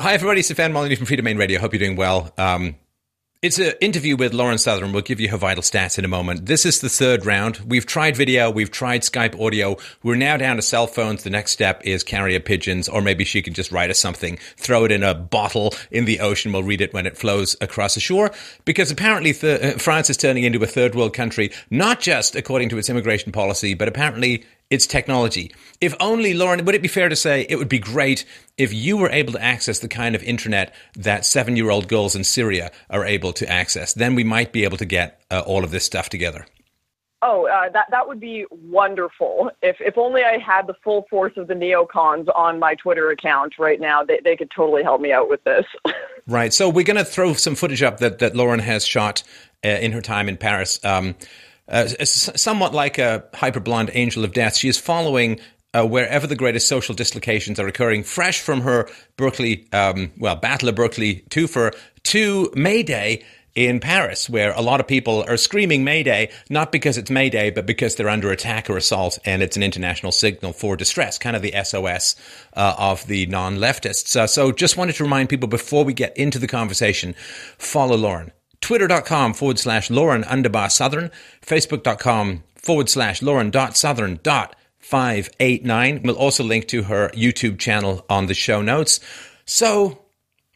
Hi, 0.00 0.12
everybody. 0.12 0.38
It's 0.38 0.46
Stefan 0.46 0.72
Molyneux 0.72 0.94
from 0.94 1.06
Freedomain 1.06 1.40
Radio. 1.40 1.58
Hope 1.58 1.72
you're 1.72 1.80
doing 1.80 1.96
well. 1.96 2.32
Um, 2.38 2.76
it's 3.42 3.58
an 3.58 3.72
interview 3.80 4.16
with 4.16 4.32
Lauren 4.32 4.56
Southern. 4.56 4.92
We'll 4.92 5.02
give 5.02 5.18
you 5.18 5.28
her 5.30 5.36
vital 5.36 5.60
stats 5.60 5.98
in 5.98 6.04
a 6.04 6.08
moment. 6.08 6.46
This 6.46 6.64
is 6.64 6.80
the 6.80 6.88
third 6.88 7.26
round. 7.26 7.56
We've 7.66 7.84
tried 7.84 8.16
video, 8.16 8.48
we've 8.48 8.70
tried 8.70 9.00
Skype 9.00 9.40
audio. 9.44 9.76
We're 10.04 10.14
now 10.14 10.36
down 10.36 10.54
to 10.54 10.62
cell 10.62 10.86
phones. 10.86 11.24
The 11.24 11.30
next 11.30 11.50
step 11.50 11.82
is 11.84 12.04
carrier 12.04 12.38
pigeons, 12.38 12.88
or 12.88 13.02
maybe 13.02 13.24
she 13.24 13.42
can 13.42 13.54
just 13.54 13.72
write 13.72 13.90
us 13.90 13.98
something, 13.98 14.36
throw 14.56 14.84
it 14.84 14.92
in 14.92 15.02
a 15.02 15.14
bottle 15.14 15.74
in 15.90 16.04
the 16.04 16.20
ocean. 16.20 16.52
We'll 16.52 16.62
read 16.62 16.80
it 16.80 16.94
when 16.94 17.06
it 17.06 17.16
flows 17.16 17.56
across 17.60 17.94
the 17.94 18.00
shore. 18.00 18.30
Because 18.64 18.92
apparently 18.92 19.32
th- 19.32 19.62
uh, 19.62 19.78
France 19.78 20.10
is 20.10 20.16
turning 20.16 20.44
into 20.44 20.62
a 20.62 20.66
third 20.68 20.94
world 20.94 21.12
country, 21.12 21.50
not 21.70 21.98
just 21.98 22.36
according 22.36 22.68
to 22.68 22.78
its 22.78 22.88
immigration 22.88 23.32
policy, 23.32 23.74
but 23.74 23.88
apparently 23.88 24.44
it's 24.70 24.86
technology. 24.86 25.52
If 25.80 25.94
only, 26.00 26.34
Lauren, 26.34 26.64
would 26.64 26.74
it 26.74 26.82
be 26.82 26.88
fair 26.88 27.08
to 27.08 27.16
say 27.16 27.46
it 27.48 27.56
would 27.56 27.68
be 27.68 27.78
great 27.78 28.24
if 28.56 28.72
you 28.72 28.96
were 28.96 29.10
able 29.10 29.32
to 29.32 29.42
access 29.42 29.78
the 29.78 29.88
kind 29.88 30.14
of 30.14 30.22
internet 30.22 30.74
that 30.96 31.24
seven 31.24 31.56
year 31.56 31.70
old 31.70 31.88
girls 31.88 32.14
in 32.14 32.24
Syria 32.24 32.70
are 32.90 33.04
able 33.04 33.32
to 33.34 33.48
access? 33.48 33.94
Then 33.94 34.14
we 34.14 34.24
might 34.24 34.52
be 34.52 34.64
able 34.64 34.76
to 34.78 34.84
get 34.84 35.22
uh, 35.30 35.40
all 35.40 35.64
of 35.64 35.70
this 35.70 35.84
stuff 35.84 36.08
together. 36.08 36.44
Oh, 37.20 37.46
uh, 37.46 37.68
that 37.70 37.86
that 37.90 38.06
would 38.06 38.20
be 38.20 38.46
wonderful. 38.50 39.50
If 39.60 39.76
if 39.80 39.98
only 39.98 40.22
I 40.22 40.38
had 40.38 40.68
the 40.68 40.74
full 40.84 41.06
force 41.10 41.32
of 41.36 41.48
the 41.48 41.54
neocons 41.54 42.28
on 42.32 42.60
my 42.60 42.76
Twitter 42.76 43.10
account 43.10 43.58
right 43.58 43.80
now, 43.80 44.04
they 44.04 44.20
they 44.22 44.36
could 44.36 44.52
totally 44.54 44.84
help 44.84 45.00
me 45.00 45.10
out 45.12 45.28
with 45.28 45.42
this. 45.42 45.64
right. 46.28 46.54
So 46.54 46.68
we're 46.68 46.84
going 46.84 46.96
to 46.96 47.04
throw 47.04 47.32
some 47.32 47.56
footage 47.56 47.82
up 47.82 47.98
that 47.98 48.20
that 48.20 48.36
Lauren 48.36 48.60
has 48.60 48.86
shot 48.86 49.24
uh, 49.64 49.68
in 49.68 49.90
her 49.92 50.00
time 50.00 50.28
in 50.28 50.36
Paris. 50.36 50.78
Um, 50.84 51.16
uh, 51.68 51.86
somewhat 51.86 52.74
like 52.74 52.98
a 52.98 53.24
hyper 53.34 53.60
blonde 53.60 53.90
angel 53.94 54.24
of 54.24 54.32
death, 54.32 54.56
she 54.56 54.68
is 54.68 54.78
following 54.78 55.40
uh, 55.74 55.86
wherever 55.86 56.26
the 56.26 56.36
greatest 56.36 56.68
social 56.68 56.94
dislocations 56.94 57.60
are 57.60 57.66
occurring, 57.66 58.02
fresh 58.02 58.40
from 58.40 58.62
her 58.62 58.88
Berkeley, 59.16 59.68
um, 59.72 60.12
well, 60.18 60.36
Battle 60.36 60.68
of 60.68 60.74
Berkeley 60.74 61.24
twofer 61.30 61.76
to 62.04 62.50
May 62.54 62.82
Day 62.82 63.24
in 63.54 63.80
Paris, 63.80 64.30
where 64.30 64.52
a 64.52 64.60
lot 64.60 64.78
of 64.78 64.86
people 64.86 65.24
are 65.28 65.36
screaming 65.36 65.82
Mayday, 65.82 66.30
not 66.48 66.70
because 66.70 66.96
it's 66.96 67.10
Mayday, 67.10 67.50
but 67.50 67.66
because 67.66 67.96
they're 67.96 68.08
under 68.08 68.30
attack 68.30 68.70
or 68.70 68.76
assault, 68.76 69.18
and 69.24 69.42
it's 69.42 69.56
an 69.56 69.64
international 69.64 70.12
signal 70.12 70.52
for 70.52 70.76
distress, 70.76 71.18
kind 71.18 71.34
of 71.34 71.42
the 71.42 71.52
SOS 71.64 72.14
uh, 72.54 72.76
of 72.78 73.04
the 73.08 73.26
non 73.26 73.56
leftists. 73.56 74.14
Uh, 74.14 74.26
so 74.28 74.52
just 74.52 74.76
wanted 74.76 74.94
to 74.94 75.02
remind 75.02 75.28
people 75.28 75.48
before 75.48 75.84
we 75.84 75.92
get 75.92 76.16
into 76.16 76.38
the 76.38 76.46
conversation, 76.46 77.14
follow 77.58 77.96
Lauren 77.96 78.30
twitter.com 78.60 79.34
forward 79.34 79.58
slash 79.58 79.90
Lauren 79.90 80.24
underbar 80.24 80.70
Southern, 80.70 81.10
facebook.com 81.44 82.42
forward 82.56 82.88
slash 82.88 83.22
Lauren 83.22 83.50
dot 83.50 83.76
Southern 83.76 84.20
dot 84.22 84.54
589. 84.80 86.02
We'll 86.02 86.16
also 86.16 86.44
link 86.44 86.66
to 86.68 86.84
her 86.84 87.10
YouTube 87.10 87.58
channel 87.58 88.04
on 88.08 88.26
the 88.26 88.34
show 88.34 88.62
notes. 88.62 89.00
So, 89.44 90.02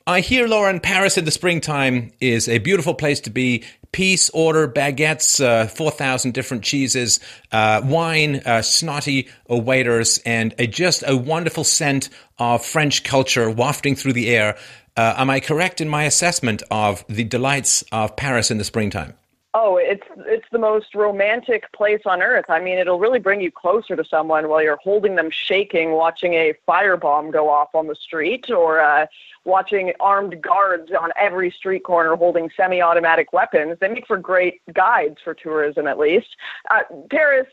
I 0.06 0.20
hear, 0.20 0.48
Lauren, 0.48 0.81
Paris 0.81 1.17
in 1.17 1.25
the 1.25 1.31
springtime 1.31 2.12
is 2.20 2.48
a 2.48 2.59
beautiful 2.59 2.94
place 2.94 3.20
to 3.20 3.31
be. 3.31 3.64
Peace, 3.92 4.31
order, 4.31 4.66
baguettes, 4.66 5.44
uh, 5.44 5.66
4,000 5.66 6.33
different 6.33 6.64
cheeses, 6.64 7.20
uh, 7.53 7.83
wine, 7.84 8.37
uh, 8.47 8.62
snotty 8.62 9.28
waiters, 9.48 10.19
and 10.25 10.55
a, 10.59 10.66
just 10.66 11.05
a 11.06 11.14
wonderful 11.14 11.62
scent 11.62 12.09
of 12.39 12.64
French 12.64 13.05
culture 13.05 13.50
wafting 13.50 13.94
through 13.94 14.14
the 14.14 14.31
air. 14.31 14.56
Uh, 14.96 15.14
am 15.16 15.30
I 15.30 15.40
correct 15.40 15.80
in 15.80 15.88
my 15.88 16.04
assessment 16.04 16.62
of 16.70 17.04
the 17.08 17.24
delights 17.24 17.82
of 17.92 18.14
Paris 18.16 18.50
in 18.50 18.58
the 18.58 18.64
springtime? 18.64 19.14
Oh, 19.54 19.76
it's 19.76 20.06
it's 20.26 20.46
the 20.50 20.58
most 20.58 20.94
romantic 20.94 21.70
place 21.72 22.00
on 22.06 22.22
earth. 22.22 22.46
I 22.48 22.58
mean, 22.58 22.78
it'll 22.78 22.98
really 22.98 23.18
bring 23.18 23.42
you 23.42 23.50
closer 23.50 23.94
to 23.96 24.04
someone 24.04 24.48
while 24.48 24.62
you're 24.62 24.78
holding 24.82 25.16
them 25.16 25.28
shaking, 25.30 25.92
watching 25.92 26.32
a 26.32 26.54
firebomb 26.66 27.32
go 27.32 27.50
off 27.50 27.74
on 27.74 27.86
the 27.86 27.94
street, 27.94 28.50
or 28.50 28.80
uh, 28.80 29.06
watching 29.44 29.92
armed 30.00 30.40
guards 30.40 30.90
on 30.98 31.10
every 31.18 31.50
street 31.50 31.84
corner 31.84 32.16
holding 32.16 32.50
semi-automatic 32.56 33.34
weapons. 33.34 33.76
They 33.78 33.88
make 33.88 34.06
for 34.06 34.16
great 34.16 34.62
guides 34.72 35.18
for 35.22 35.34
tourism, 35.34 35.86
at 35.86 35.98
least. 35.98 36.34
Uh, 36.70 36.80
Paris 37.10 37.48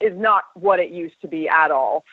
is 0.00 0.18
not 0.18 0.44
what 0.54 0.80
it 0.80 0.90
used 0.90 1.20
to 1.20 1.28
be 1.28 1.50
at 1.50 1.70
all. 1.70 2.04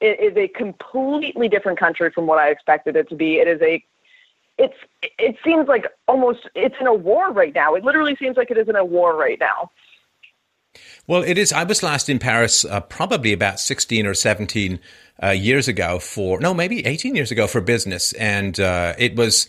It 0.00 0.18
is 0.20 0.36
a 0.36 0.48
completely 0.48 1.48
different 1.48 1.78
country 1.78 2.10
from 2.10 2.26
what 2.26 2.38
I 2.38 2.50
expected 2.50 2.96
it 2.96 3.08
to 3.10 3.14
be. 3.14 3.36
It 3.36 3.46
is 3.46 3.60
a 3.62 3.84
it's 4.58 4.74
it 5.18 5.36
seems 5.44 5.68
like 5.68 5.86
almost 6.06 6.40
it's 6.54 6.74
in 6.80 6.86
a 6.86 6.94
war 6.94 7.32
right 7.32 7.54
now. 7.54 7.74
It 7.74 7.84
literally 7.84 8.16
seems 8.16 8.36
like 8.36 8.50
it 8.50 8.58
is 8.58 8.68
in 8.68 8.76
a 8.76 8.84
war 8.84 9.16
right 9.16 9.38
now. 9.38 9.70
Well, 11.06 11.22
it 11.22 11.38
is. 11.38 11.52
I 11.52 11.64
was 11.64 11.82
last 11.82 12.08
in 12.08 12.18
Paris 12.18 12.64
uh, 12.64 12.80
probably 12.80 13.32
about 13.32 13.60
16 13.60 14.06
or 14.06 14.14
17 14.14 14.78
uh, 15.22 15.30
years 15.30 15.66
ago 15.66 15.98
for, 15.98 16.38
no, 16.40 16.52
maybe 16.52 16.84
18 16.86 17.14
years 17.14 17.30
ago 17.30 17.46
for 17.46 17.60
business. 17.60 18.12
And 18.12 18.60
uh, 18.60 18.94
it 18.98 19.16
was, 19.16 19.48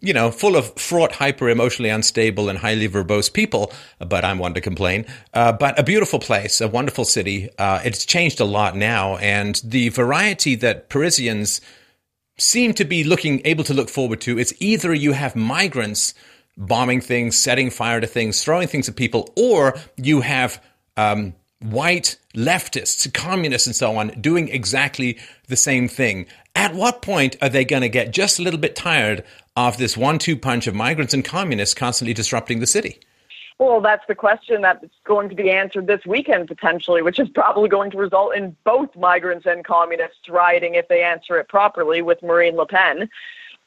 you 0.00 0.14
know, 0.14 0.30
full 0.30 0.56
of 0.56 0.72
fraught, 0.78 1.12
hyper 1.12 1.48
emotionally 1.48 1.90
unstable, 1.90 2.48
and 2.48 2.58
highly 2.58 2.88
verbose 2.88 3.32
people. 3.32 3.72
But 3.98 4.24
I'm 4.24 4.38
one 4.38 4.54
to 4.54 4.60
complain. 4.60 5.04
Uh, 5.34 5.52
but 5.52 5.78
a 5.78 5.82
beautiful 5.82 6.20
place, 6.20 6.60
a 6.60 6.68
wonderful 6.68 7.04
city. 7.04 7.50
Uh, 7.58 7.80
it's 7.84 8.06
changed 8.06 8.40
a 8.40 8.44
lot 8.44 8.76
now. 8.76 9.16
And 9.16 9.60
the 9.64 9.88
variety 9.88 10.54
that 10.56 10.88
Parisians 10.88 11.60
seem 12.36 12.74
to 12.74 12.84
be 12.84 13.04
looking 13.04 13.40
able 13.44 13.64
to 13.64 13.74
look 13.74 13.88
forward 13.88 14.20
to. 14.22 14.38
It's 14.38 14.52
either 14.60 14.92
you 14.92 15.12
have 15.12 15.36
migrants 15.36 16.14
bombing 16.56 17.00
things, 17.00 17.36
setting 17.36 17.70
fire 17.70 18.00
to 18.00 18.06
things, 18.06 18.42
throwing 18.42 18.68
things 18.68 18.88
at 18.88 18.96
people, 18.96 19.32
or 19.36 19.76
you 19.96 20.20
have 20.20 20.62
um, 20.96 21.34
white 21.60 22.16
leftists, 22.34 23.12
communists, 23.12 23.66
and 23.66 23.76
so 23.76 23.96
on 23.96 24.08
doing 24.20 24.48
exactly 24.48 25.18
the 25.48 25.56
same 25.56 25.88
thing. 25.88 26.26
At 26.54 26.74
what 26.74 27.02
point 27.02 27.36
are 27.42 27.48
they 27.48 27.64
going 27.64 27.82
to 27.82 27.88
get 27.88 28.12
just 28.12 28.38
a 28.38 28.42
little 28.42 28.60
bit 28.60 28.76
tired 28.76 29.24
of 29.56 29.76
this 29.76 29.96
one 29.96 30.18
two 30.18 30.36
punch 30.36 30.66
of 30.66 30.74
migrants 30.74 31.14
and 31.14 31.24
communists 31.24 31.74
constantly 31.74 32.14
disrupting 32.14 32.60
the 32.60 32.66
city? 32.66 33.00
Well, 33.58 33.80
that's 33.80 34.04
the 34.08 34.16
question 34.16 34.62
that's 34.62 34.84
going 35.04 35.28
to 35.28 35.34
be 35.34 35.50
answered 35.50 35.86
this 35.86 36.04
weekend 36.04 36.48
potentially, 36.48 37.02
which 37.02 37.20
is 37.20 37.28
probably 37.28 37.68
going 37.68 37.90
to 37.92 37.96
result 37.96 38.34
in 38.34 38.56
both 38.64 38.94
migrants 38.96 39.46
and 39.46 39.64
communists 39.64 40.28
rioting 40.28 40.74
if 40.74 40.88
they 40.88 41.04
answer 41.04 41.38
it 41.38 41.48
properly 41.48 42.02
with 42.02 42.20
Marine 42.22 42.56
Le 42.56 42.66
Pen. 42.66 43.08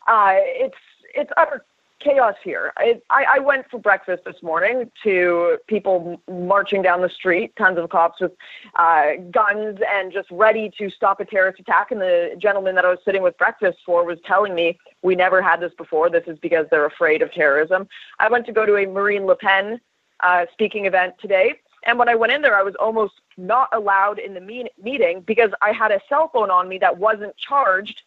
Uh, 0.07 0.33
it's 0.35 0.77
it's 1.15 1.31
utter 1.37 1.63
chaos 2.07 2.35
here. 2.43 2.71
I, 2.77 3.01
I 3.09 3.39
went 3.39 3.69
for 3.69 3.79
breakfast 3.79 4.23
this 4.25 4.41
morning 4.41 4.89
to 5.03 5.57
people 5.67 6.21
marching 6.29 6.81
down 6.81 7.01
the 7.01 7.09
street, 7.09 7.53
tons 7.57 7.77
of 7.77 7.89
cops 7.89 8.21
with 8.21 8.31
uh, 8.79 9.15
guns 9.31 9.79
and 9.93 10.13
just 10.13 10.29
ready 10.31 10.71
to 10.77 10.89
stop 10.89 11.19
a 11.19 11.25
terrorist 11.25 11.59
attack. 11.59 11.91
And 11.91 11.99
the 11.99 12.35
gentleman 12.37 12.75
that 12.75 12.85
I 12.85 12.89
was 12.89 12.99
sitting 13.03 13.23
with 13.23 13.37
breakfast 13.37 13.79
for 13.85 14.05
was 14.05 14.19
telling 14.25 14.55
me, 14.55 14.79
we 15.01 15.15
never 15.15 15.41
had 15.41 15.59
this 15.59 15.73
before. 15.77 16.09
This 16.09 16.23
is 16.27 16.39
because 16.39 16.65
they're 16.71 16.85
afraid 16.85 17.21
of 17.21 17.31
terrorism. 17.33 17.87
I 18.19 18.29
went 18.29 18.45
to 18.45 18.53
go 18.53 18.65
to 18.65 18.77
a 18.77 18.85
Marine 18.85 19.25
Le 19.25 19.35
Pen 19.35 19.79
uh, 20.21 20.45
speaking 20.53 20.85
event 20.85 21.15
today. 21.19 21.55
And 21.83 21.99
when 21.99 22.07
I 22.09 22.15
went 22.15 22.31
in 22.31 22.41
there, 22.41 22.57
I 22.57 22.63
was 22.63 22.75
almost 22.79 23.15
not 23.37 23.69
allowed 23.73 24.17
in 24.17 24.33
the 24.33 24.41
meet- 24.41 24.71
meeting 24.81 25.21
because 25.27 25.51
I 25.61 25.73
had 25.73 25.91
a 25.91 25.99
cell 26.07 26.29
phone 26.33 26.51
on 26.51 26.69
me 26.69 26.77
that 26.79 26.97
wasn't 26.97 27.35
charged. 27.37 28.01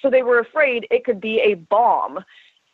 So 0.00 0.10
they 0.10 0.22
were 0.22 0.38
afraid 0.38 0.86
it 0.90 1.04
could 1.04 1.20
be 1.20 1.40
a 1.40 1.54
bomb 1.54 2.24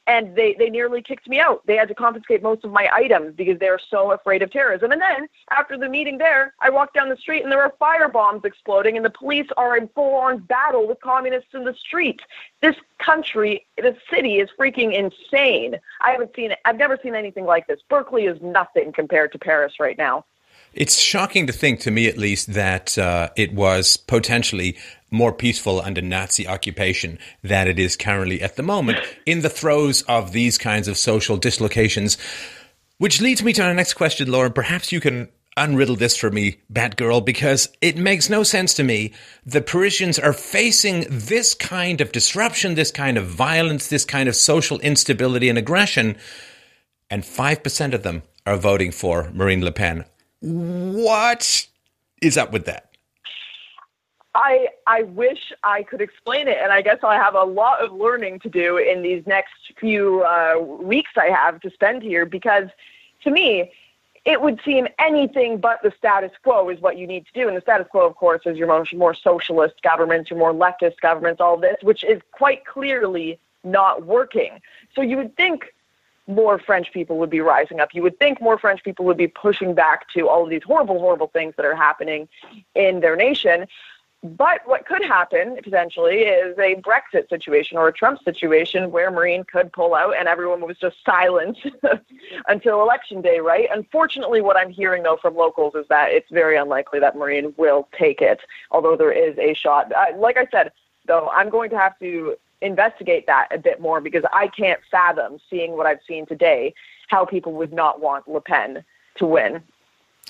and 0.08 0.34
they, 0.34 0.56
they 0.58 0.70
nearly 0.70 1.02
kicked 1.02 1.28
me 1.28 1.38
out. 1.38 1.64
They 1.66 1.76
had 1.76 1.86
to 1.88 1.94
confiscate 1.94 2.42
most 2.42 2.64
of 2.64 2.72
my 2.72 2.88
items 2.92 3.34
because 3.36 3.58
they 3.58 3.68
were 3.68 3.80
so 3.90 4.12
afraid 4.12 4.42
of 4.42 4.50
terrorism. 4.50 4.90
And 4.90 5.00
then 5.00 5.28
after 5.50 5.76
the 5.76 5.88
meeting 5.88 6.16
there, 6.16 6.54
I 6.60 6.70
walked 6.70 6.94
down 6.94 7.10
the 7.10 7.16
street 7.16 7.42
and 7.42 7.52
there 7.52 7.58
were 7.58 7.74
fire 7.78 8.08
bombs 8.08 8.40
exploding, 8.44 8.96
and 8.96 9.04
the 9.04 9.10
police 9.10 9.46
are 9.58 9.76
in 9.76 9.88
full 9.88 10.14
on 10.14 10.38
battle 10.38 10.88
with 10.88 10.98
communists 11.02 11.50
in 11.52 11.64
the 11.64 11.74
street. 11.74 12.20
This 12.62 12.74
country, 12.98 13.66
this 13.76 13.96
city 14.10 14.36
is 14.36 14.48
freaking 14.58 14.94
insane. 14.94 15.76
I 16.00 16.12
haven't 16.12 16.34
seen 16.34 16.52
it. 16.52 16.58
I've 16.64 16.78
never 16.78 16.98
seen 17.02 17.14
anything 17.14 17.44
like 17.44 17.66
this. 17.66 17.80
Berkeley 17.88 18.24
is 18.24 18.40
nothing 18.40 18.92
compared 18.92 19.32
to 19.32 19.38
Paris 19.38 19.74
right 19.78 19.98
now. 19.98 20.24
It's 20.74 20.98
shocking 20.98 21.46
to 21.46 21.52
think, 21.52 21.80
to 21.80 21.90
me 21.90 22.08
at 22.08 22.18
least, 22.18 22.54
that 22.54 22.96
uh, 22.98 23.30
it 23.36 23.54
was 23.54 23.96
potentially 23.96 24.76
more 25.10 25.32
peaceful 25.32 25.80
under 25.80 26.02
Nazi 26.02 26.46
occupation 26.46 27.18
than 27.42 27.68
it 27.68 27.78
is 27.78 27.96
currently 27.96 28.42
at 28.42 28.56
the 28.56 28.62
moment 28.62 28.98
in 29.26 29.40
the 29.40 29.48
throes 29.48 30.02
of 30.02 30.32
these 30.32 30.58
kinds 30.58 30.88
of 30.88 30.96
social 30.96 31.36
dislocations. 31.36 32.18
Which 32.98 33.20
leads 33.20 33.42
me 33.42 33.52
to 33.54 33.62
our 33.62 33.74
next 33.74 33.94
question, 33.94 34.30
Lauren. 34.30 34.52
Perhaps 34.52 34.92
you 34.92 35.00
can 35.00 35.28
unriddle 35.56 35.98
this 35.98 36.16
for 36.16 36.30
me, 36.30 36.58
Batgirl, 36.72 37.24
because 37.24 37.68
it 37.80 37.96
makes 37.96 38.30
no 38.30 38.42
sense 38.42 38.74
to 38.74 38.84
me. 38.84 39.12
The 39.44 39.60
Parisians 39.60 40.18
are 40.18 40.32
facing 40.32 41.06
this 41.08 41.54
kind 41.54 42.00
of 42.00 42.12
disruption, 42.12 42.74
this 42.74 42.90
kind 42.90 43.18
of 43.18 43.26
violence, 43.26 43.88
this 43.88 44.04
kind 44.04 44.28
of 44.28 44.36
social 44.36 44.78
instability 44.80 45.48
and 45.48 45.58
aggression, 45.58 46.16
and 47.10 47.22
5% 47.22 47.94
of 47.94 48.02
them 48.02 48.22
are 48.46 48.56
voting 48.56 48.92
for 48.92 49.30
Marine 49.32 49.64
Le 49.64 49.72
Pen. 49.72 50.04
What 50.40 51.66
is 52.22 52.38
up 52.38 52.52
with 52.52 52.64
that? 52.66 52.87
I 54.38 54.68
I 54.86 55.02
wish 55.02 55.52
I 55.64 55.82
could 55.82 56.00
explain 56.00 56.46
it, 56.46 56.58
and 56.62 56.72
I 56.72 56.80
guess 56.80 56.98
I 57.02 57.16
have 57.16 57.34
a 57.34 57.42
lot 57.42 57.80
of 57.80 57.92
learning 57.92 58.38
to 58.40 58.48
do 58.48 58.76
in 58.76 59.02
these 59.02 59.26
next 59.26 59.54
few 59.80 60.22
uh, 60.22 60.58
weeks 60.60 61.10
I 61.16 61.26
have 61.26 61.60
to 61.62 61.70
spend 61.70 62.04
here. 62.04 62.24
Because 62.24 62.68
to 63.24 63.32
me, 63.32 63.72
it 64.24 64.40
would 64.40 64.60
seem 64.64 64.86
anything 65.00 65.58
but 65.58 65.82
the 65.82 65.92
status 65.98 66.30
quo 66.44 66.68
is 66.68 66.80
what 66.80 66.96
you 66.96 67.06
need 67.06 67.26
to 67.26 67.32
do. 67.32 67.48
And 67.48 67.56
the 67.56 67.60
status 67.60 67.88
quo, 67.90 68.06
of 68.06 68.14
course, 68.14 68.42
is 68.46 68.56
your 68.56 68.68
more, 68.68 68.86
more 68.94 69.14
socialist 69.14 69.82
governments, 69.82 70.30
your 70.30 70.38
more 70.38 70.52
leftist 70.52 71.00
governments, 71.00 71.40
all 71.40 71.56
this, 71.56 71.76
which 71.82 72.04
is 72.04 72.20
quite 72.30 72.64
clearly 72.64 73.40
not 73.64 74.06
working. 74.06 74.60
So 74.94 75.02
you 75.02 75.16
would 75.16 75.36
think 75.36 75.64
more 76.28 76.60
French 76.60 76.92
people 76.92 77.18
would 77.18 77.30
be 77.30 77.40
rising 77.40 77.80
up. 77.80 77.88
You 77.92 78.02
would 78.02 78.18
think 78.20 78.40
more 78.40 78.56
French 78.58 78.84
people 78.84 79.04
would 79.06 79.16
be 79.16 79.28
pushing 79.28 79.74
back 79.74 80.08
to 80.10 80.28
all 80.28 80.44
of 80.44 80.50
these 80.50 80.62
horrible, 80.62 81.00
horrible 81.00 81.28
things 81.28 81.54
that 81.56 81.66
are 81.66 81.74
happening 81.74 82.28
in 82.76 83.00
their 83.00 83.16
nation. 83.16 83.66
But 84.24 84.62
what 84.66 84.84
could 84.84 85.04
happen 85.04 85.56
potentially 85.62 86.22
is 86.22 86.58
a 86.58 86.74
Brexit 86.76 87.28
situation 87.28 87.78
or 87.78 87.86
a 87.86 87.92
Trump 87.92 88.20
situation 88.24 88.90
where 88.90 89.12
Marine 89.12 89.44
could 89.44 89.72
pull 89.72 89.94
out 89.94 90.16
and 90.18 90.26
everyone 90.26 90.60
was 90.60 90.76
just 90.76 90.96
silent 91.04 91.56
until 92.48 92.82
election 92.82 93.22
day, 93.22 93.38
right? 93.38 93.68
Unfortunately, 93.72 94.40
what 94.40 94.56
I'm 94.56 94.70
hearing 94.70 95.04
though 95.04 95.18
from 95.22 95.36
locals 95.36 95.76
is 95.76 95.86
that 95.88 96.10
it's 96.10 96.30
very 96.32 96.56
unlikely 96.56 96.98
that 96.98 97.16
Marine 97.16 97.54
will 97.56 97.88
take 97.96 98.20
it, 98.20 98.40
although 98.72 98.96
there 98.96 99.12
is 99.12 99.38
a 99.38 99.54
shot. 99.54 99.92
Uh, 99.92 100.06
like 100.16 100.36
I 100.36 100.48
said, 100.50 100.72
though, 101.06 101.28
I'm 101.28 101.48
going 101.48 101.70
to 101.70 101.78
have 101.78 101.96
to 102.00 102.34
investigate 102.60 103.24
that 103.28 103.46
a 103.52 103.58
bit 103.58 103.80
more 103.80 104.00
because 104.00 104.24
I 104.32 104.48
can't 104.48 104.80
fathom 104.90 105.38
seeing 105.48 105.76
what 105.76 105.86
I've 105.86 106.00
seen 106.08 106.26
today 106.26 106.74
how 107.06 107.24
people 107.24 107.52
would 107.52 107.72
not 107.72 108.00
want 108.00 108.26
Le 108.26 108.40
Pen 108.40 108.84
to 109.16 109.26
win. 109.26 109.62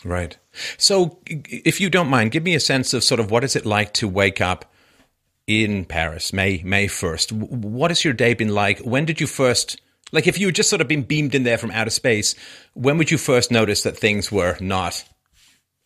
Right. 0.05 0.37
So, 0.77 1.19
if 1.27 1.81
you 1.81 1.91
don't 1.91 2.09
mind, 2.09 2.31
give 2.31 2.43
me 2.43 2.55
a 2.55 2.61
sense 2.61 2.95
of 2.95 3.03
sort 3.03 3.21
of 3.21 3.31
what 3.31 3.45
is 3.45 3.57
it 3.57 3.67
like 3.67 3.93
to 3.95 4.09
wake 4.09 4.41
up 4.41 4.73
in 5.47 5.85
Paris, 5.85 6.33
May 6.33 6.63
May 6.65 6.87
first. 6.87 7.33
What 7.33 7.91
has 7.91 8.05
your 8.05 8.15
day 8.15 8.35
been 8.35 8.55
like? 8.55 8.81
When 8.81 9.05
did 9.05 9.21
you 9.21 9.27
first, 9.27 9.81
like, 10.13 10.27
if 10.27 10.39
you 10.39 10.47
had 10.47 10.55
just 10.55 10.71
sort 10.71 10.81
of 10.83 10.89
been 10.89 11.03
beamed 11.03 11.35
in 11.35 11.43
there 11.43 11.59
from 11.59 11.71
outer 11.73 11.91
space, 11.91 12.35
when 12.75 12.99
would 12.99 13.11
you 13.11 13.19
first 13.19 13.51
notice 13.51 13.83
that 13.83 13.97
things 13.97 14.31
were 14.31 14.57
not 14.61 15.05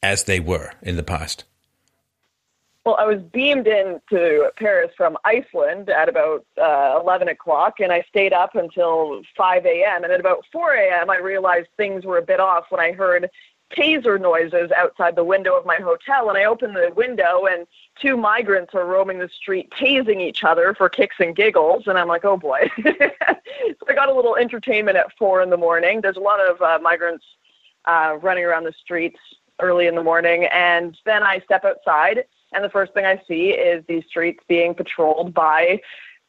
as 0.03 0.25
they 0.25 0.41
were 0.41 0.73
in 0.83 0.97
the 0.97 1.03
past? 1.03 1.45
Well, 2.85 2.97
I 2.99 3.05
was 3.05 3.23
beamed 3.33 3.69
into 3.69 4.51
Paris 4.57 4.91
from 4.97 5.17
Iceland 5.25 5.89
at 5.89 6.09
about 6.09 6.45
uh, 6.61 6.99
11 7.01 7.29
o'clock, 7.29 7.75
and 7.79 7.93
I 7.93 8.05
stayed 8.09 8.33
up 8.33 8.57
until 8.57 9.23
5 9.37 9.65
a.m. 9.65 10.03
And 10.03 10.13
at 10.13 10.19
about 10.19 10.45
4 10.51 10.75
a.m., 10.75 11.09
I 11.09 11.19
realized 11.19 11.69
things 11.77 12.05
were 12.05 12.19
a 12.19 12.23
bit 12.23 12.41
off 12.41 12.65
when 12.71 12.81
I 12.81 12.91
heard 12.91 13.31
taser 13.77 14.21
noises 14.21 14.71
outside 14.77 15.17
the 15.17 15.25
window 15.25 15.57
of 15.57 15.67
my 15.67 15.77
hotel. 15.77 16.29
And 16.29 16.39
I 16.39 16.45
open 16.45 16.73
the 16.73 16.91
window, 16.97 17.47
and 17.51 17.67
two 18.01 18.17
migrants 18.17 18.75
are 18.75 18.87
roaming 18.87 19.19
the 19.19 19.29
street, 19.29 19.71
tasing 19.79 20.21
each 20.21 20.45
other 20.45 20.75
for 20.77 20.89
kicks 20.89 21.17
and 21.19 21.35
giggles. 21.35 21.85
And 21.87 21.99
I'm 21.99 22.09
like, 22.09 22.25
oh 22.25 22.37
boy. 22.37 22.71
so 22.85 23.87
I 23.89 23.95
got 23.95 24.09
a 24.09 24.15
little 24.15 24.37
entertainment 24.37 24.97
at 24.97 25.17
four 25.19 25.43
in 25.43 25.51
the 25.51 25.57
morning. 25.57 26.01
There's 26.01 26.17
a 26.17 26.21
lot 26.21 26.41
of 26.41 26.61
uh, 26.61 26.79
migrants 26.83 27.25
uh, 27.85 28.19
running 28.21 28.45
around 28.45 28.65
the 28.65 28.75
streets 28.83 29.19
early 29.61 29.87
in 29.87 29.95
the 29.95 30.03
morning. 30.03 30.45
And 30.53 30.97
then 31.05 31.23
I 31.23 31.41
step 31.41 31.65
outside, 31.65 32.25
and 32.53 32.65
the 32.65 32.71
first 32.71 32.93
thing 32.95 33.05
I 33.05 33.21
see 33.27 33.51
is 33.51 33.85
these 33.87 34.05
streets 34.09 34.43
being 34.49 34.75
patrolled 34.75 35.35
by 35.35 35.81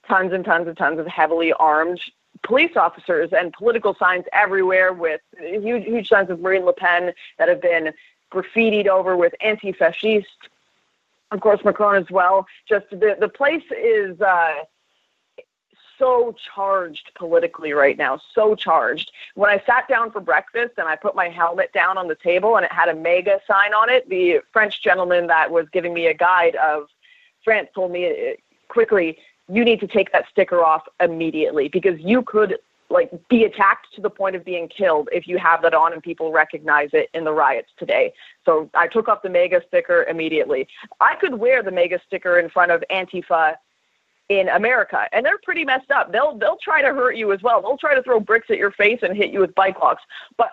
tons 0.08 0.34
and 0.34 0.44
tons 0.44 0.68
and 0.68 0.78
tons 0.78 1.00
of 1.00 1.08
heavily 1.08 1.54
armed 1.54 2.00
police 2.44 2.76
officers 2.76 3.32
and 3.32 3.54
political 3.54 3.96
signs 3.96 4.26
everywhere 4.34 4.94
with 4.94 5.22
huge, 5.40 5.86
huge 5.86 6.10
signs 6.10 6.30
of 6.30 6.40
Marine 6.40 6.66
Le 6.66 6.74
Pen 6.74 7.14
that 7.38 7.50
have 7.50 7.62
been 7.62 7.94
graffitied 8.32 8.88
over 8.88 9.16
with 9.16 9.34
anti-fascist. 9.42 10.28
Of 11.32 11.42
course, 11.42 11.62
Macron 11.64 11.96
as 11.96 12.10
well. 12.12 12.46
Just 12.68 12.90
the 12.92 13.18
the 13.20 13.30
place 13.30 13.64
is 13.76 14.20
uh, 14.22 14.54
so 15.98 16.36
charged 16.54 17.12
politically 17.16 17.74
right 17.74 17.98
now, 17.98 18.20
so 18.36 18.56
charged. 18.56 19.12
When 19.36 19.50
I 19.50 19.62
sat 19.66 19.88
down 19.88 20.12
for 20.12 20.20
breakfast 20.20 20.74
and 20.78 20.88
I 20.88 20.96
put 20.96 21.16
my 21.16 21.30
helmet 21.30 21.72
down 21.74 21.98
on 21.98 22.08
the 22.08 22.16
table 22.16 22.58
and 22.58 22.66
it 22.66 22.72
had 22.72 22.90
a 22.90 22.96
MAGA 22.96 23.40
sign 23.48 23.74
on 23.74 23.90
it, 23.90 24.08
the 24.10 24.42
French 24.52 24.84
gentleman 24.84 25.28
that 25.28 25.50
was 25.50 25.66
giving 25.72 25.94
me 25.94 26.08
a 26.08 26.14
guide 26.14 26.56
of 26.56 26.88
France 27.44 27.70
told 27.74 27.92
me 27.92 28.08
uh, 28.08 28.34
quickly 28.68 29.18
you 29.52 29.66
need 29.66 29.80
to 29.82 29.88
take 29.88 30.12
that 30.12 30.26
sticker 30.32 30.64
off 30.64 30.84
immediately 31.00 31.68
because 31.68 32.00
you 32.00 32.22
could 32.22 32.58
like 32.90 33.12
be 33.28 33.44
attacked 33.44 33.88
to 33.96 34.02
the 34.02 34.10
point 34.10 34.36
of 34.36 34.46
being 34.46 34.68
killed 34.70 35.10
if 35.12 35.28
you 35.28 35.38
have 35.38 35.62
that 35.64 35.74
on 35.74 35.94
and 35.94 36.04
people 36.04 36.32
recognize 36.32 36.90
it 36.94 37.10
in 37.14 37.24
the 37.24 37.32
riots 37.32 37.70
today. 37.78 38.14
So 38.46 38.70
I 38.74 38.88
took 38.88 39.08
off 39.08 39.24
the 39.24 39.30
MAGA 39.30 39.64
sticker 39.68 40.04
immediately. 40.04 40.68
I 41.02 41.16
could 41.16 41.34
wear 41.34 41.64
the 41.64 41.72
MAGA 41.72 42.00
sticker 42.06 42.40
in 42.40 42.50
front 42.50 42.72
of 42.72 42.84
Antifa 42.92 43.56
in 44.30 44.48
America, 44.50 45.08
and 45.12 45.26
they're 45.26 45.40
pretty 45.44 45.66
messed 45.66 45.92
up. 45.92 46.12
They'll 46.12 46.38
they'll 46.38 46.58
try 46.64 46.82
to 46.82 46.90
hurt 46.90 47.18
you 47.18 47.34
as 47.34 47.42
well. 47.42 47.62
They'll 47.62 47.78
try 47.78 47.96
to 47.96 48.04
throw 48.04 48.20
bricks 48.20 48.48
at 48.50 48.58
your 48.58 48.72
face 48.72 49.00
and 49.02 49.18
hit 49.18 49.32
you 49.32 49.40
with 49.40 49.54
bike 49.56 49.80
locks. 49.80 50.04
But 50.38 50.52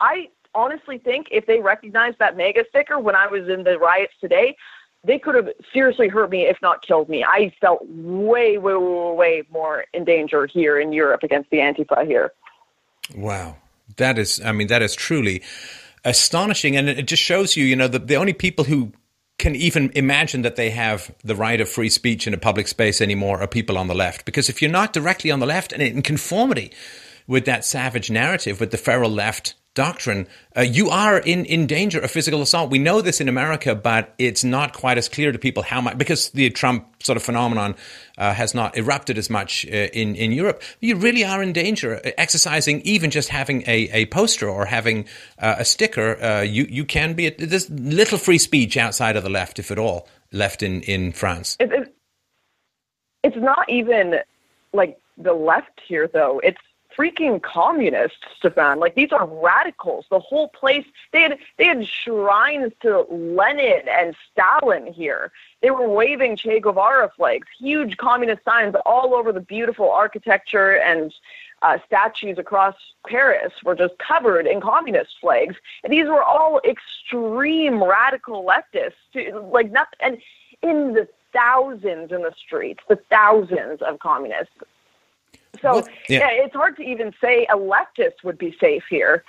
I 0.00 0.28
honestly 0.54 0.98
think 0.98 1.28
if 1.30 1.46
they 1.46 1.60
recognized 1.60 2.18
that 2.18 2.36
MAGA 2.36 2.64
sticker 2.68 2.98
when 2.98 3.14
I 3.14 3.26
was 3.26 3.48
in 3.48 3.62
the 3.62 3.78
riots 3.78 4.14
today, 4.20 4.56
they 5.04 5.18
could 5.18 5.34
have 5.34 5.48
seriously 5.72 6.08
hurt 6.08 6.30
me, 6.30 6.42
if 6.42 6.58
not 6.60 6.86
killed 6.86 7.08
me. 7.08 7.24
I 7.24 7.52
felt 7.60 7.80
way, 7.88 8.58
way, 8.58 8.74
way, 8.74 9.12
way 9.14 9.42
more 9.50 9.84
in 9.94 10.04
danger 10.04 10.46
here 10.46 10.78
in 10.78 10.92
Europe 10.92 11.22
against 11.22 11.50
the 11.50 11.58
Antifa 11.58 12.06
here. 12.06 12.32
Wow. 13.16 13.56
That 13.96 14.18
is, 14.18 14.40
I 14.44 14.52
mean, 14.52 14.66
that 14.68 14.82
is 14.82 14.94
truly 14.94 15.42
astonishing. 16.04 16.76
And 16.76 16.88
it 16.88 17.06
just 17.06 17.22
shows 17.22 17.56
you, 17.56 17.64
you 17.64 17.76
know, 17.76 17.88
the, 17.88 17.98
the 17.98 18.16
only 18.16 18.32
people 18.34 18.64
who 18.64 18.92
can 19.38 19.56
even 19.56 19.90
imagine 19.94 20.42
that 20.42 20.56
they 20.56 20.68
have 20.68 21.10
the 21.24 21.34
right 21.34 21.62
of 21.62 21.68
free 21.68 21.88
speech 21.88 22.26
in 22.26 22.34
a 22.34 22.38
public 22.38 22.68
space 22.68 23.00
anymore 23.00 23.40
are 23.40 23.46
people 23.46 23.78
on 23.78 23.88
the 23.88 23.94
left. 23.94 24.26
Because 24.26 24.50
if 24.50 24.60
you're 24.60 24.70
not 24.70 24.92
directly 24.92 25.30
on 25.30 25.40
the 25.40 25.46
left 25.46 25.72
and 25.72 25.82
in 25.82 26.02
conformity 26.02 26.72
with 27.26 27.46
that 27.46 27.64
savage 27.64 28.10
narrative, 28.10 28.60
with 28.60 28.70
the 28.70 28.76
feral 28.76 29.10
left 29.10 29.54
doctrine, 29.74 30.26
uh, 30.56 30.62
you 30.62 30.90
are 30.90 31.18
in, 31.18 31.44
in 31.44 31.66
danger 31.66 32.00
of 32.00 32.10
physical 32.10 32.42
assault. 32.42 32.70
We 32.70 32.78
know 32.78 33.00
this 33.00 33.20
in 33.20 33.28
America, 33.28 33.74
but 33.74 34.14
it's 34.18 34.42
not 34.42 34.72
quite 34.72 34.98
as 34.98 35.08
clear 35.08 35.30
to 35.30 35.38
people 35.38 35.62
how 35.62 35.80
much, 35.80 35.96
because 35.96 36.30
the 36.30 36.50
Trump 36.50 37.02
sort 37.02 37.16
of 37.16 37.22
phenomenon 37.22 37.76
uh, 38.18 38.34
has 38.34 38.54
not 38.54 38.76
erupted 38.76 39.16
as 39.16 39.30
much 39.30 39.64
uh, 39.66 39.70
in, 39.70 40.16
in 40.16 40.32
Europe. 40.32 40.62
You 40.80 40.96
really 40.96 41.24
are 41.24 41.42
in 41.42 41.52
danger. 41.52 41.96
Uh, 41.96 42.10
exercising, 42.18 42.80
even 42.82 43.10
just 43.10 43.28
having 43.28 43.62
a, 43.62 43.88
a 43.92 44.06
poster 44.06 44.48
or 44.48 44.66
having 44.66 45.06
uh, 45.38 45.56
a 45.58 45.64
sticker, 45.64 46.20
uh, 46.20 46.42
you, 46.42 46.66
you 46.68 46.84
can 46.84 47.14
be, 47.14 47.30
there's 47.30 47.70
little 47.70 48.18
free 48.18 48.38
speech 48.38 48.76
outside 48.76 49.16
of 49.16 49.22
the 49.22 49.30
left, 49.30 49.58
if 49.58 49.70
at 49.70 49.78
all, 49.78 50.08
left 50.32 50.62
in, 50.62 50.82
in 50.82 51.12
France. 51.12 51.56
It, 51.60 51.72
it, 51.72 51.94
it's 53.22 53.36
not 53.36 53.68
even 53.68 54.16
like 54.72 54.98
the 55.16 55.32
left 55.32 55.80
here, 55.86 56.08
though. 56.12 56.40
It's 56.42 56.58
freaking 56.96 57.42
communists, 57.42 58.18
Stefan. 58.38 58.78
Like 58.78 58.94
these 58.94 59.12
are 59.12 59.26
radicals. 59.26 60.06
The 60.10 60.20
whole 60.20 60.48
place 60.48 60.84
they 61.12 61.22
had 61.22 61.38
they 61.58 61.66
had 61.66 61.86
shrines 61.86 62.72
to 62.82 63.06
Lenin 63.10 63.82
and 63.88 64.14
Stalin 64.32 64.92
here. 64.92 65.32
They 65.62 65.70
were 65.70 65.88
waving 65.88 66.36
Che 66.36 66.60
Guevara 66.60 67.10
flags, 67.16 67.46
huge 67.58 67.96
communist 67.96 68.44
signs 68.44 68.74
all 68.86 69.14
over 69.14 69.32
the 69.32 69.40
beautiful 69.40 69.90
architecture 69.90 70.76
and 70.78 71.12
uh, 71.62 71.78
statues 71.86 72.38
across 72.38 72.74
Paris 73.06 73.52
were 73.64 73.74
just 73.74 73.94
covered 73.98 74.46
in 74.46 74.60
communist 74.60 75.10
flags. 75.20 75.56
And 75.84 75.92
these 75.92 76.06
were 76.06 76.22
all 76.22 76.60
extreme 76.64 77.82
radical 77.82 78.44
leftists, 78.44 79.52
like 79.52 79.70
not 79.70 79.88
and 80.00 80.18
in 80.62 80.94
the 80.94 81.08
thousands 81.32 82.12
in 82.12 82.22
the 82.22 82.32
streets, 82.36 82.80
the 82.88 82.98
thousands 83.08 83.80
of 83.82 83.98
communists 83.98 84.54
so 85.62 85.84
yeah. 86.08 86.20
yeah, 86.20 86.28
it's 86.44 86.54
hard 86.54 86.76
to 86.76 86.82
even 86.82 87.12
say 87.20 87.46
a 87.52 87.56
leftist 87.56 88.24
would 88.24 88.38
be 88.38 88.56
safe 88.60 88.82
here. 88.88 89.24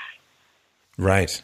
Right. 0.97 1.41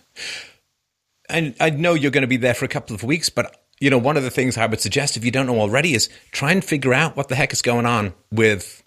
And 1.30 1.56
I 1.60 1.72
know 1.72 1.94
you're 1.94 2.12
going 2.12 2.22
to 2.22 2.28
be 2.28 2.38
there 2.38 2.54
for 2.54 2.66
a 2.66 2.70
couple 2.70 2.96
of 2.96 3.04
weeks, 3.04 3.30
but 3.30 3.64
you 3.80 3.90
know, 3.90 3.98
one 3.98 4.18
of 4.18 4.24
the 4.24 4.30
things 4.30 4.58
I 4.58 4.66
would 4.66 4.82
suggest 4.82 5.18
if 5.18 5.26
you 5.26 5.32
don't 5.32 5.46
know 5.46 5.60
already 5.60 5.94
is 5.94 6.10
try 6.32 6.52
and 6.52 6.64
figure 6.64 6.94
out 6.94 7.16
what 7.16 7.28
the 7.28 7.36
heck 7.36 7.54
is 7.54 7.62
going 7.62 7.86
on 7.86 8.14
with 8.32 8.82